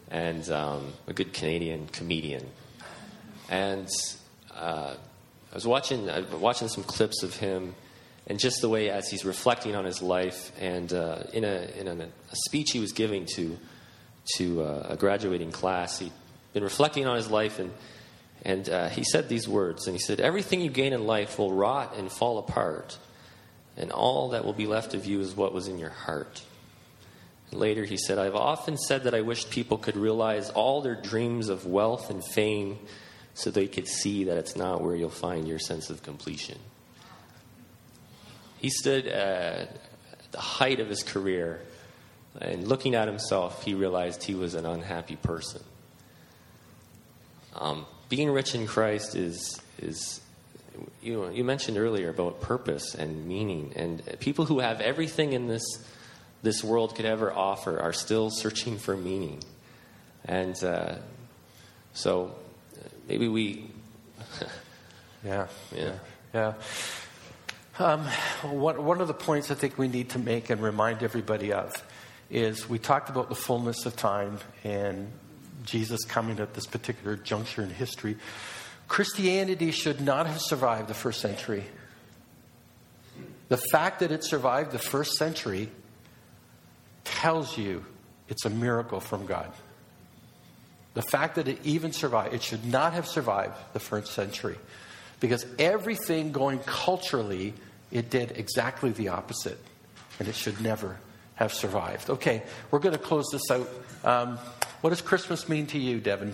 and 0.10 0.50
um, 0.50 0.94
a 1.08 1.14
good 1.14 1.34
Canadian 1.34 1.88
comedian. 1.88 2.46
And 3.50 3.90
uh, 4.56 4.96
I 5.52 5.56
was 5.56 5.68
watching 5.68 6.10
I 6.10 6.20
was 6.20 6.30
watching 6.32 6.68
some 6.68 6.84
clips 6.84 7.24
of 7.24 7.36
him, 7.36 7.76
and 8.28 8.40
just 8.40 8.62
the 8.62 8.70
way 8.70 8.90
as 8.90 9.10
he's 9.10 9.26
reflecting 9.26 9.76
on 9.76 9.86
his 9.86 10.02
life, 10.02 10.52
and 10.60 10.92
uh, 10.92 11.20
in 11.34 11.44
a 11.44 11.70
in 11.78 11.88
a, 11.88 12.04
a, 12.04 12.36
speech 12.46 12.72
he 12.72 12.80
was 12.80 12.92
giving 12.92 13.26
to 13.36 13.58
to 14.38 14.64
uh, 14.64 14.88
a 14.90 14.98
graduating 14.98 15.52
class, 15.52 16.00
he'd 16.00 16.12
been 16.54 16.64
reflecting 16.64 17.06
on 17.06 17.16
his 17.16 17.30
life, 17.30 17.60
and 17.60 17.72
and 18.44 18.70
uh, 18.70 18.90
he 18.90 19.04
said 19.04 19.30
these 19.30 19.48
words, 19.48 19.88
and 19.88 19.96
he 19.96 20.02
said, 20.02 20.20
"Everything 20.20 20.62
you 20.62 20.70
gain 20.70 20.94
in 20.94 21.06
life 21.06 21.38
will 21.40 21.54
rot 21.54 21.96
and 21.98 22.12
fall 22.12 22.38
apart, 22.38 22.98
and 23.78 23.92
all 23.92 24.30
that 24.30 24.46
will 24.46 24.54
be 24.54 24.68
left 24.68 24.94
of 24.94 25.06
you 25.06 25.20
is 25.20 25.36
what 25.36 25.54
was 25.54 25.68
in 25.68 25.80
your 25.80 25.90
heart." 25.90 26.44
Later, 27.52 27.86
he 27.86 27.96
said, 27.96 28.18
I've 28.18 28.36
often 28.36 28.76
said 28.76 29.04
that 29.04 29.14
I 29.14 29.22
wished 29.22 29.50
people 29.50 29.78
could 29.78 29.96
realize 29.96 30.50
all 30.50 30.82
their 30.82 30.96
dreams 30.96 31.48
of 31.48 31.66
wealth 31.66 32.10
and 32.10 32.26
fame 32.26 32.80
so 33.36 33.52
they 33.52 33.68
could 33.68 33.88
see 33.88 34.24
that 34.24 34.38
it's 34.38 34.56
not 34.56 34.82
where 34.82 34.96
you'll 34.96 35.10
find 35.10 35.48
your 35.48 35.60
sense 35.60 35.90
of 35.90 36.02
completion. 36.02 36.58
He 38.58 38.70
stood 38.70 39.08
at 39.08 39.78
the 40.32 40.40
height 40.40 40.80
of 40.80 40.88
his 40.88 41.04
career, 41.04 41.62
and 42.40 42.68
looking 42.68 42.96
at 42.96 43.08
himself, 43.08 43.64
he 43.64 43.74
realized 43.74 44.24
he 44.24 44.36
was 44.36 44.56
an 44.56 44.66
unhappy 44.66 45.18
person. 45.18 45.62
Um, 47.56 47.86
being 48.08 48.32
rich 48.32 48.56
in 48.56 48.68
Christ 48.68 49.16
is, 49.16 49.62
is 49.80 50.22
you, 51.02 51.14
know, 51.14 51.30
you 51.30 51.44
mentioned 51.44 51.78
earlier 51.78 52.10
about 52.10 52.40
purpose 52.40 52.96
and 52.96 53.28
meaning, 53.28 53.74
and 53.76 54.02
people 54.22 54.46
who 54.46 54.60
have 54.60 54.80
everything 54.80 55.34
in 55.34 55.48
this, 55.48 55.64
this 56.42 56.64
world 56.64 56.96
could 56.96 57.06
ever 57.06 57.34
offer 57.34 57.80
are 57.80 57.94
still 57.94 58.30
searching 58.30 58.78
for 58.78 58.96
meaning. 58.96 59.44
And 60.24 60.62
uh, 60.64 60.96
so 61.94 62.36
maybe 63.08 63.28
we. 63.28 63.70
yeah, 65.26 65.48
yeah, 65.76 65.94
yeah. 66.34 66.54
Um, 67.78 68.06
one, 68.44 68.84
one 68.84 69.02
of 69.02 69.08
the 69.08 69.14
points 69.14 69.52
I 69.52 69.56
think 69.56 69.78
we 69.78 69.88
need 69.88 70.12
to 70.12 70.20
make 70.20 70.50
and 70.50 70.62
remind 70.62 71.04
everybody 71.04 71.52
of 71.52 71.74
is 72.30 72.70
we 72.70 72.80
talked 72.80 73.10
about 73.10 73.30
the 73.30 73.36
fullness 73.36 73.86
of 73.86 73.96
time 73.96 74.40
and 74.64 75.12
Jesus 75.66 76.06
coming 76.06 76.40
at 76.40 76.54
this 76.54 76.66
particular 76.66 77.18
juncture 77.18 77.62
in 77.62 77.70
history. 77.70 78.18
Christianity 78.88 79.72
should 79.72 80.00
not 80.00 80.28
have 80.28 80.40
survived 80.40 80.88
the 80.88 80.94
first 80.94 81.20
century. 81.20 81.66
The 83.50 83.60
fact 83.72 84.00
that 84.00 84.12
it 84.12 84.24
survived 84.24 84.72
the 84.72 84.80
first 84.80 85.18
century 85.18 85.70
tells 87.04 87.58
you 87.58 87.86
it's 88.28 88.46
a 88.46 88.50
miracle 88.50 89.00
from 89.00 89.26
God. 89.26 89.52
The 90.96 91.02
fact 91.02 91.36
that 91.36 91.48
it 91.48 91.60
even 91.64 91.92
survived, 91.92 92.34
it 92.34 92.42
should 92.42 92.66
not 92.66 92.94
have 92.94 93.06
survived 93.06 93.54
the 93.74 93.80
first 93.80 94.14
century. 94.14 94.58
Because 95.20 95.46
everything 95.60 96.32
going 96.32 96.60
culturally, 96.60 97.54
it 97.92 98.10
did 98.10 98.32
exactly 98.32 98.92
the 98.92 99.10
opposite. 99.10 99.60
And 100.20 100.28
it 100.28 100.36
should 100.36 100.60
never 100.62 100.98
have 101.36 101.54
survived. 101.54 102.10
Okay, 102.10 102.44
we're 102.72 102.80
going 102.80 102.96
to 102.96 103.02
close 103.02 103.26
this 103.30 103.52
out. 103.52 103.70
Um, 104.06 104.38
what 104.80 104.92
does 104.92 105.02
Christmas 105.02 105.50
mean 105.50 105.68
to 105.68 105.78
you, 105.78 106.00
Devin? 106.00 106.34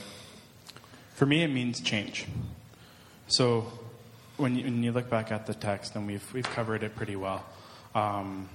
For 1.15 1.25
me, 1.25 1.43
it 1.43 1.47
means 1.47 1.81
change. 1.81 2.27
So 3.27 3.65
when 4.37 4.55
you, 4.55 4.65
when 4.65 4.83
you 4.83 4.91
look 4.91 5.09
back 5.09 5.31
at 5.31 5.47
the 5.47 5.55
text, 5.55 5.95
and 5.95 6.05
we've, 6.05 6.33
we've 6.33 6.49
covered 6.49 6.83
it 6.83 6.95
pretty 6.95 7.15
well, 7.15 7.43
um, 7.95 8.47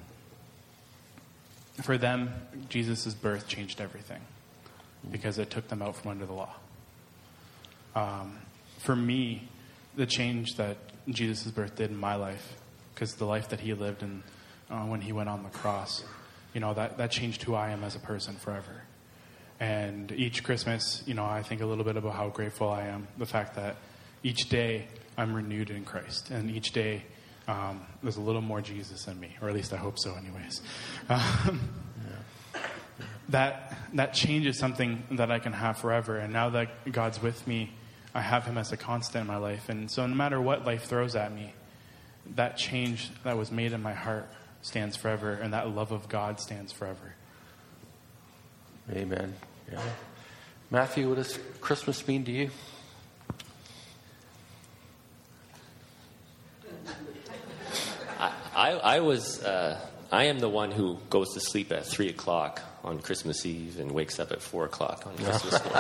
for 1.83 1.99
them, 1.99 2.33
Jesus' 2.69 3.13
birth 3.13 3.49
changed 3.49 3.81
everything 3.81 4.21
because 5.11 5.39
it 5.39 5.51
took 5.51 5.69
them 5.69 5.83
out 5.83 5.97
from 5.97 6.13
under 6.13 6.27
the 6.27 6.33
law. 6.33 6.55
Um, 7.95 8.39
for 8.79 8.95
me, 8.95 9.49
the 9.97 10.07
change 10.07 10.57
that 10.57 10.77
Jesus' 11.09 11.51
birth 11.51 11.77
did 11.77 11.91
in 11.91 11.97
my 11.97 12.15
life, 12.15 12.57
because 12.95 13.15
the 13.15 13.25
life 13.25 13.49
that 13.49 13.61
he 13.61 13.75
lived 13.75 14.03
and 14.03 14.23
uh, 14.71 14.81
when 14.81 15.01
he 15.01 15.13
went 15.13 15.29
on 15.29 15.43
the 15.43 15.49
cross, 15.51 16.05
you 16.53 16.61
know, 16.61 16.75
that, 16.75 16.99
that 16.99 17.11
changed 17.11 17.43
who 17.43 17.55
I 17.55 17.71
am 17.71 17.85
as 17.85 17.95
a 17.95 18.01
person 18.01 18.35
forever. 18.35 18.83
And 19.59 20.13
each 20.13 20.45
Christmas, 20.45 21.03
you 21.07 21.15
know, 21.15 21.25
I 21.25 21.43
think 21.43 21.63
a 21.63 21.67
little 21.67 21.85
bit 21.85 21.97
about 21.97 22.15
how 22.15 22.29
grateful 22.29 22.69
I 22.69 22.85
am. 22.85 23.09
The 23.17 23.27
fact 23.27 23.57
that 23.57 23.77
each 24.23 24.49
day 24.49 24.87
I'm 25.17 25.33
renewed 25.33 25.71
in 25.71 25.85
Christ. 25.85 26.31
And 26.31 26.51
each 26.51 26.73
day 26.73 27.05
um, 27.49 27.81
there's 28.03 28.17
a 28.17 28.21
little 28.21 28.43
more 28.43 28.61
Jesus 28.61 29.07
in 29.07 29.19
me, 29.19 29.31
or 29.41 29.49
at 29.49 29.55
least 29.55 29.73
I 29.73 29.77
hope 29.77 29.99
so, 29.99 30.15
anyways. 30.15 30.63
Um, 31.09 31.86
that 33.29 33.77
that 33.95 34.15
changes 34.15 34.59
something 34.59 35.03
that 35.13 35.31
I 35.31 35.39
can 35.39 35.53
have 35.53 35.79
forever. 35.79 36.17
And 36.17 36.33
now 36.33 36.51
that 36.51 36.93
God's 36.93 37.21
with 37.21 37.47
me, 37.47 37.73
I 38.15 38.21
have 38.21 38.45
Him 38.45 38.59
as 38.59 38.73
a 38.73 38.77
constant 38.77 39.23
in 39.23 39.27
my 39.27 39.37
life. 39.37 39.69
And 39.69 39.91
so, 39.91 40.07
no 40.07 40.15
matter 40.15 40.41
what 40.41 40.65
life 40.65 40.85
throws 40.85 41.15
at 41.17 41.33
me, 41.33 41.53
that 42.35 42.57
change 42.57 43.11
that 43.25 43.37
was 43.37 43.51
made 43.51 43.73
in 43.73 43.83
my 43.83 43.93
heart 43.93 44.29
stands 44.63 44.97
forever, 44.97 45.33
and 45.33 45.53
that 45.53 45.69
love 45.69 45.93
of 45.93 46.09
God 46.09 46.41
stands 46.41 46.73
forever. 46.73 47.15
Amen. 48.91 49.35
Yeah. 49.71 49.81
Matthew, 50.71 51.09
what 51.09 51.17
does 51.17 51.39
Christmas 51.61 52.07
mean 52.09 52.25
to 52.25 52.33
you? 52.33 52.51
I, 58.19 58.33
I, 58.55 58.71
I 58.73 59.01
was 59.01 59.43
uh, 59.45 59.79
I 60.11 60.25
am 60.25 60.39
the 60.39 60.49
one 60.49 60.71
who 60.71 60.99
goes 61.11 61.35
to 61.35 61.41
sleep 61.41 61.73
at 61.73 61.85
3 61.85 62.09
o'clock 62.09 62.63
on 62.85 63.01
Christmas 63.01 63.45
Eve 63.45 63.81
and 63.81 63.91
wakes 63.91 64.21
up 64.21 64.33
at 64.33 64.41
4 64.41 64.67
o'clock 64.67 65.07
on 65.07 65.17
Christmas 65.17 65.61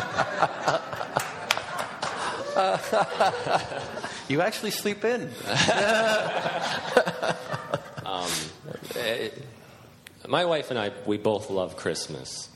morning. 2.56 4.02
You 4.28 4.40
actually 4.40 4.72
sleep 4.72 5.04
in. 5.04 5.20
um, 8.04 8.28
it, 8.96 9.40
my 10.26 10.44
wife 10.44 10.70
and 10.70 10.78
I, 10.80 10.90
we 11.06 11.16
both 11.16 11.48
love 11.48 11.76
Christmas. 11.76 12.48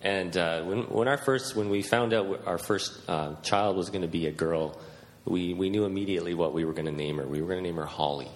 And 0.00 0.34
uh, 0.34 0.62
when, 0.62 0.84
when 0.84 1.08
our 1.08 1.18
first, 1.18 1.54
when 1.54 1.68
we 1.68 1.82
found 1.82 2.14
out 2.14 2.46
our 2.46 2.56
first 2.56 2.98
uh, 3.06 3.34
child 3.42 3.76
was 3.76 3.90
going 3.90 4.00
to 4.00 4.08
be 4.08 4.26
a 4.28 4.30
girl, 4.30 4.80
we, 5.26 5.52
we 5.52 5.68
knew 5.68 5.84
immediately 5.84 6.32
what 6.32 6.54
we 6.54 6.64
were 6.64 6.72
going 6.72 6.86
to 6.86 6.92
name 6.92 7.18
her. 7.18 7.26
We 7.26 7.42
were 7.42 7.48
going 7.48 7.62
to 7.62 7.68
name 7.68 7.76
her 7.76 7.84
Holly. 7.84 8.30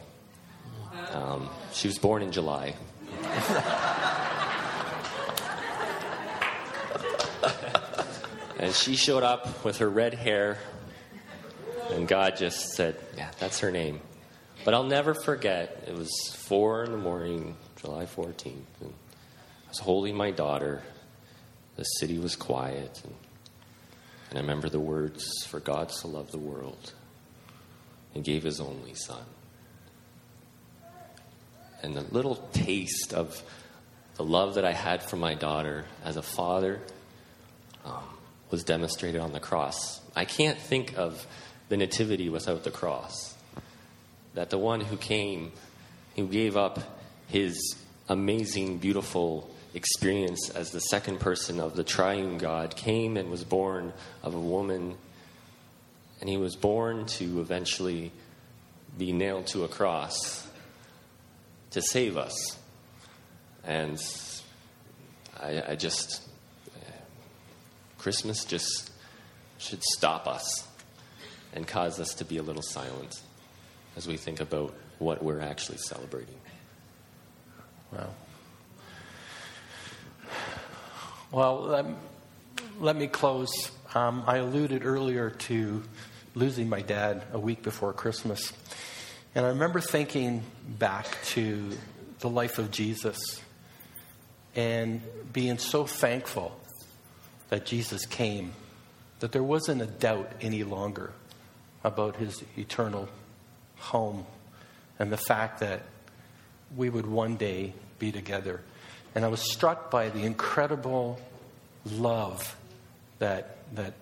Um, 1.15 1.49
she 1.73 1.87
was 1.87 1.97
born 1.97 2.23
in 2.23 2.33
July. 2.33 2.75
and 8.59 8.75
she 8.75 8.97
showed 8.97 9.23
up 9.23 9.65
with 9.65 9.79
her 9.79 9.89
red 9.89 10.15
hair, 10.15 10.59
and 11.93 12.09
God 12.09 12.37
just 12.37 12.73
said, 12.73 12.97
Yeah, 13.17 13.31
that's 13.39 13.61
her 13.61 13.71
name. 13.71 14.01
But 14.65 14.75
I'll 14.75 14.83
never 14.83 15.15
forget, 15.15 15.85
it 15.87 15.95
was 15.95 16.11
four 16.35 16.83
in 16.83 16.91
the 16.91 16.99
morning, 16.99 17.57
July 17.77 18.07
14th, 18.07 18.81
and 18.81 18.93
I 19.67 19.69
was 19.69 19.79
holding 19.79 20.17
my 20.17 20.33
daughter. 20.33 20.83
The 21.77 21.85
city 21.85 22.19
was 22.19 22.35
quiet, 22.35 23.01
and, 23.05 23.15
and 24.31 24.39
I 24.39 24.41
remember 24.43 24.69
the 24.69 24.81
words, 24.81 25.45
For 25.47 25.61
God 25.61 25.93
so 25.93 26.09
loved 26.09 26.33
the 26.33 26.39
world 26.39 26.93
and 28.17 28.25
gave 28.25 28.43
his 28.43 28.61
only 28.61 28.95
son. 28.95 29.23
And 31.85 31.95
the 31.95 32.14
little 32.14 32.37
taste 32.55 33.12
of 33.12 33.43
the 34.14 34.24
love 34.24 34.55
that 34.55 34.64
I 34.64 34.72
had 34.72 35.03
for 35.03 35.16
my 35.16 35.35
daughter 35.35 35.85
as 36.03 36.16
a 36.16 36.22
father 36.22 36.80
um, 37.85 38.03
was 38.51 38.64
demonstrated 38.64 39.20
on 39.20 39.32
the 39.32 39.41
cross. 39.41 40.01
I 40.16 40.24
can't 40.24 40.59
think 40.59 40.97
of 40.97 41.26
the 41.68 41.76
Nativity 41.76 42.30
without 42.30 42.64
the 42.64 42.70
cross. 42.70 43.35
That 44.32 44.49
the 44.49 44.57
one 44.57 44.80
who 44.80 44.97
came, 44.97 45.53
who 46.16 46.26
gave 46.26 46.57
up 46.57 46.80
his 47.28 47.76
amazing, 48.09 48.78
beautiful 48.78 49.51
experience 49.74 50.49
as 50.49 50.70
the 50.70 50.80
second 50.80 51.20
person 51.20 51.61
of 51.61 51.76
the 51.76 51.85
triune 51.85 52.39
God, 52.39 52.76
came 52.76 53.18
and 53.18 53.30
was 53.30 53.45
born 53.45 53.93
of 54.22 54.35
a 54.35 54.41
woman, 54.41 54.97
and 56.22 56.30
he 56.30 56.39
was 56.39 56.57
born 56.57 57.05
to 57.18 57.43
eventually 57.43 58.11
be 58.97 59.12
nailed 59.12 59.49
to 59.49 59.64
a 59.64 59.68
cross 59.68 60.43
to 61.75 61.83
save 61.83 62.16
us. 62.16 62.57
And 63.64 64.01
I, 65.41 65.62
I 65.70 65.75
just, 65.75 66.22
Christmas 67.99 68.45
just 68.45 68.93
should 69.59 69.83
stop 69.83 70.29
us 70.29 70.68
and 71.53 71.66
cause 71.66 71.99
us 71.99 72.14
to 72.14 72.25
be 72.25 72.37
a 72.37 72.45
little 72.45 72.62
silent 72.62 73.20
as 73.97 74.07
we 74.07 74.16
think 74.16 74.39
about 74.39 74.72
what 74.99 75.20
we're 75.25 75.41
actually 75.41 75.79
celebrating. 75.79 76.37
Wow. 77.93 78.11
Well, 81.33 81.61
let, 81.62 81.87
let 82.79 82.95
me 82.95 83.09
close. 83.09 83.53
Um, 83.97 84.22
I 84.29 84.37
alluded 84.37 84.85
earlier 84.85 85.31
to 85.31 85.83
losing 86.37 86.68
my 86.68 86.83
dad 86.83 87.25
a 87.33 87.39
week 87.41 87.62
before 87.62 87.93
Christmas. 87.93 88.53
And 89.35 89.45
I 89.45 89.49
remember 89.49 89.80
thinking 89.80 90.43
back 90.78 91.07
to 91.24 91.70
the 92.20 92.28
life 92.28 92.59
of 92.59 92.70
Jesus 92.70 93.18
and 94.55 95.03
being 95.32 95.59
so 95.59 95.87
thankful 95.87 96.57
that 97.49 97.66
Jesus 97.66 98.07
came, 98.07 98.53
that 99.18 99.32
there 99.32 99.43
wasn't 99.43 99.82
a 99.82 99.87
doubt 99.87 100.30
any 100.41 100.62
longer 100.62 101.12
about 101.82 102.16
his 102.16 102.45
eternal 102.57 103.09
home 103.76 104.24
and 105.01 105.11
the 105.11 105.16
fact 105.16 105.61
that 105.61 105.82
we 106.76 106.89
would 106.89 107.07
one 107.07 107.37
day 107.37 107.72
be 107.99 108.12
together. 108.12 108.61
And 109.16 109.24
I 109.24 109.28
was 109.28 109.41
struck 109.41 109.91
by 109.91 110.11
the 110.11 110.22
incredible 110.22 111.20
love 111.85 112.57
that, 113.18 113.57
that 113.74 113.95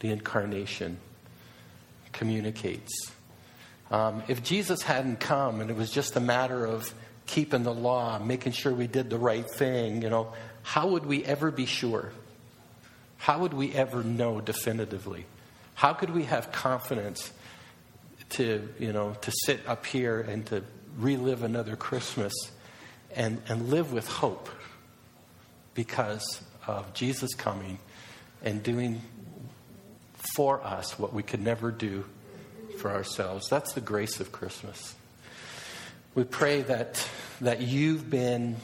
the 0.00 0.10
incarnation 0.10 0.98
communicates. 2.12 3.12
Um, 3.92 4.22
if 4.26 4.42
Jesus 4.42 4.82
hadn't 4.82 5.20
come 5.20 5.60
and 5.60 5.70
it 5.70 5.76
was 5.76 5.90
just 5.90 6.16
a 6.16 6.20
matter 6.20 6.64
of 6.64 6.92
keeping 7.26 7.62
the 7.62 7.74
law, 7.74 8.18
making 8.18 8.52
sure 8.52 8.72
we 8.72 8.86
did 8.86 9.10
the 9.10 9.18
right 9.18 9.48
thing, 9.48 10.00
you 10.00 10.08
know, 10.08 10.32
how 10.62 10.88
would 10.88 11.04
we 11.04 11.22
ever 11.26 11.50
be 11.50 11.66
sure? 11.66 12.10
How 13.18 13.40
would 13.40 13.52
we 13.52 13.70
ever 13.74 14.02
know 14.02 14.40
definitively? 14.40 15.26
How 15.74 15.92
could 15.92 16.08
we 16.08 16.24
have 16.24 16.50
confidence 16.52 17.32
to, 18.30 18.66
you 18.78 18.94
know, 18.94 19.14
to 19.20 19.32
sit 19.44 19.60
up 19.68 19.84
here 19.84 20.20
and 20.20 20.46
to 20.46 20.64
relive 20.98 21.42
another 21.42 21.76
Christmas 21.76 22.32
and, 23.14 23.42
and 23.46 23.68
live 23.68 23.92
with 23.92 24.08
hope 24.08 24.48
because 25.74 26.42
of 26.66 26.94
Jesus 26.94 27.34
coming 27.34 27.78
and 28.42 28.62
doing 28.62 29.02
for 30.34 30.62
us 30.64 30.98
what 30.98 31.12
we 31.12 31.22
could 31.22 31.42
never 31.42 31.70
do 31.70 32.06
for 32.78 32.90
ourselves. 32.90 33.48
That's 33.48 33.72
the 33.72 33.80
grace 33.80 34.20
of 34.20 34.32
Christmas. 34.32 34.94
We 36.14 36.24
pray 36.24 36.62
that, 36.62 37.06
that 37.40 37.60
you've 37.60 38.10
been 38.10 38.56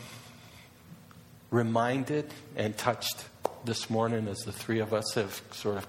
reminded 1.51 2.33
and 2.57 2.77
touched 2.77 3.25
this 3.65 3.89
morning 3.89 4.29
as 4.29 4.39
the 4.39 4.53
three 4.53 4.81
of 4.81 4.93
us 4.93 5.15
have 5.15 5.41
sort 5.53 5.79
of 5.79 5.87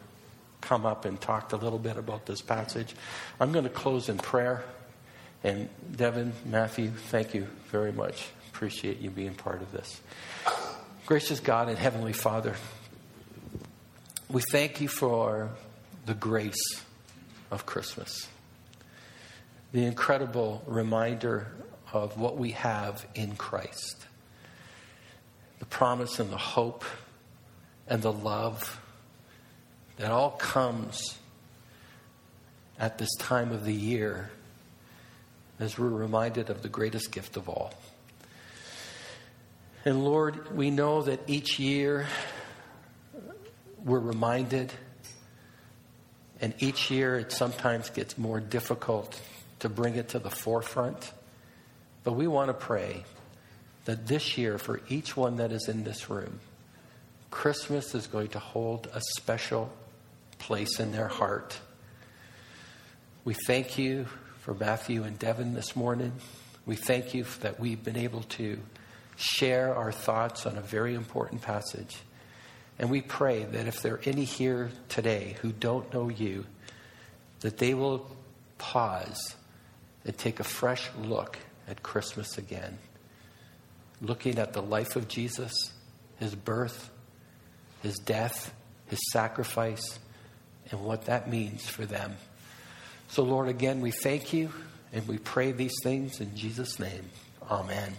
come 0.62 0.86
up 0.86 1.06
and 1.06 1.20
talked 1.20 1.54
a 1.54 1.58
little 1.58 1.80
bit 1.80 1.98
about 1.98 2.26
this 2.26 2.42
passage. 2.42 2.96
I'm 3.40 3.52
going 3.52 3.66
to 3.66 3.70
close 3.70 4.10
in 4.10 4.18
prayer. 4.18 4.64
And 5.44 5.70
Devin, 5.96 6.34
Matthew, 6.46 6.90
thank 6.90 7.34
you 7.34 7.48
very 7.68 7.92
much. 7.92 8.28
Appreciate 8.52 9.00
you 9.00 9.10
being 9.10 9.36
part 9.36 9.62
of 9.62 9.72
this. 9.72 10.02
Gracious 11.06 11.40
God 11.40 11.70
and 11.70 11.78
Heavenly 11.78 12.14
Father, 12.14 12.56
we 14.30 14.42
thank 14.52 14.82
you 14.82 14.88
for 14.88 15.50
the 16.06 16.14
grace 16.14 16.84
of 17.52 17.66
Christmas, 17.66 18.28
the 19.72 19.86
incredible 19.86 20.64
reminder 20.66 21.47
of 21.93 22.18
what 22.18 22.38
we 22.38 22.52
have 22.52 23.06
in 23.16 23.36
Christ, 23.36 24.06
the 25.60 25.66
promise 25.66 26.20
and 26.20 26.32
the 26.32 26.38
hope 26.38 26.84
and 27.88 28.02
the 28.02 28.14
love 28.14 28.80
that 29.97 30.12
all 30.12 30.32
comes 30.32 31.18
at 32.80 32.97
this 32.97 33.10
time 33.18 33.52
of 33.52 33.66
the 33.66 33.74
year 33.74 34.32
as 35.60 35.78
we're 35.78 35.89
reminded 35.89 36.50
of 36.50 36.62
the 36.62 36.70
greatest 36.70 37.12
gift 37.12 37.36
of 37.36 37.50
all. 37.50 37.74
And 39.86 40.04
Lord, 40.04 40.56
we 40.56 40.72
know 40.72 41.02
that 41.02 41.22
each 41.28 41.60
year 41.60 42.08
we're 43.84 44.00
reminded, 44.00 44.72
and 46.42 46.54
each 46.60 46.90
year 46.90 47.18
it 47.18 47.32
sometimes 47.32 47.90
gets 47.90 48.18
more 48.18 48.40
difficult 48.40 49.20
to 49.60 49.70
bring 49.70 49.96
it 49.96 50.10
to 50.10 50.20
the 50.20 50.30
forefront. 50.30 51.12
But 52.04 52.14
we 52.14 52.28
want 52.28 52.48
to 52.48 52.54
pray 52.54 53.04
that 53.86 54.08
this 54.08 54.38
year, 54.38 54.58
for 54.58 54.82
each 54.88 55.18
one 55.18 55.38
that 55.38 55.52
is 55.52 55.68
in 55.68 55.84
this 55.84 56.10
room, 56.10 56.40
Christmas 57.32 57.94
is 57.94 58.08
going 58.08 58.30
to 58.30 58.40
hold 58.40 58.88
a 58.94 59.02
special 59.18 59.72
place 60.40 60.80
in 60.80 60.92
their 60.92 61.08
heart. 61.08 61.60
We 63.26 63.36
thank 63.46 63.78
you 63.78 64.06
for 64.40 64.54
Matthew 64.54 65.04
and 65.04 65.20
Devin 65.20 65.54
this 65.54 65.76
morning. 65.76 66.14
We 66.66 66.76
thank 66.76 67.14
you 67.14 67.26
that 67.42 67.60
we've 67.60 67.84
been 67.84 67.98
able 67.98 68.24
to 68.24 68.60
share 69.16 69.76
our 69.76 69.92
thoughts 69.92 70.46
on 70.46 70.58
a 70.58 70.62
very 70.62 70.96
important 70.96 71.42
passage. 71.42 71.98
And 72.80 72.90
we 72.90 73.02
pray 73.02 73.44
that 73.44 73.68
if 73.68 73.82
there 73.82 73.96
are 73.96 74.02
any 74.06 74.24
here 74.24 74.72
today 74.88 75.36
who 75.42 75.52
don't 75.52 75.94
know 75.94 76.08
you, 76.08 76.46
that 77.42 77.58
they 77.58 77.74
will 77.74 78.10
pause 78.58 79.36
and 80.06 80.18
take 80.18 80.40
a 80.40 80.46
fresh 80.46 80.90
look 80.98 81.38
at 81.68 81.84
Christmas 81.84 82.38
again, 82.38 82.78
looking 84.02 84.40
at 84.40 84.54
the 84.54 84.62
life 84.62 84.96
of 84.96 85.10
Jesus, 85.10 85.54
his 86.20 86.34
birth, 86.36 86.90
his 87.84 87.98
death, 87.98 88.54
his 88.88 89.00
sacrifice, 89.12 90.00
and 90.72 90.82
what 90.82 91.06
that 91.06 91.30
means 91.30 91.68
for 91.68 91.86
them. 91.86 92.16
So, 93.10 93.24
Lord, 93.24 93.50
again, 93.50 93.82
we 93.82 93.92
thank 93.92 94.34
you 94.34 94.52
and 94.94 95.08
we 95.08 95.18
pray 95.18 95.52
these 95.52 95.76
things 95.84 96.22
in 96.22 96.36
Jesus' 96.36 96.80
name. 96.80 97.10
Amen. 97.50 97.94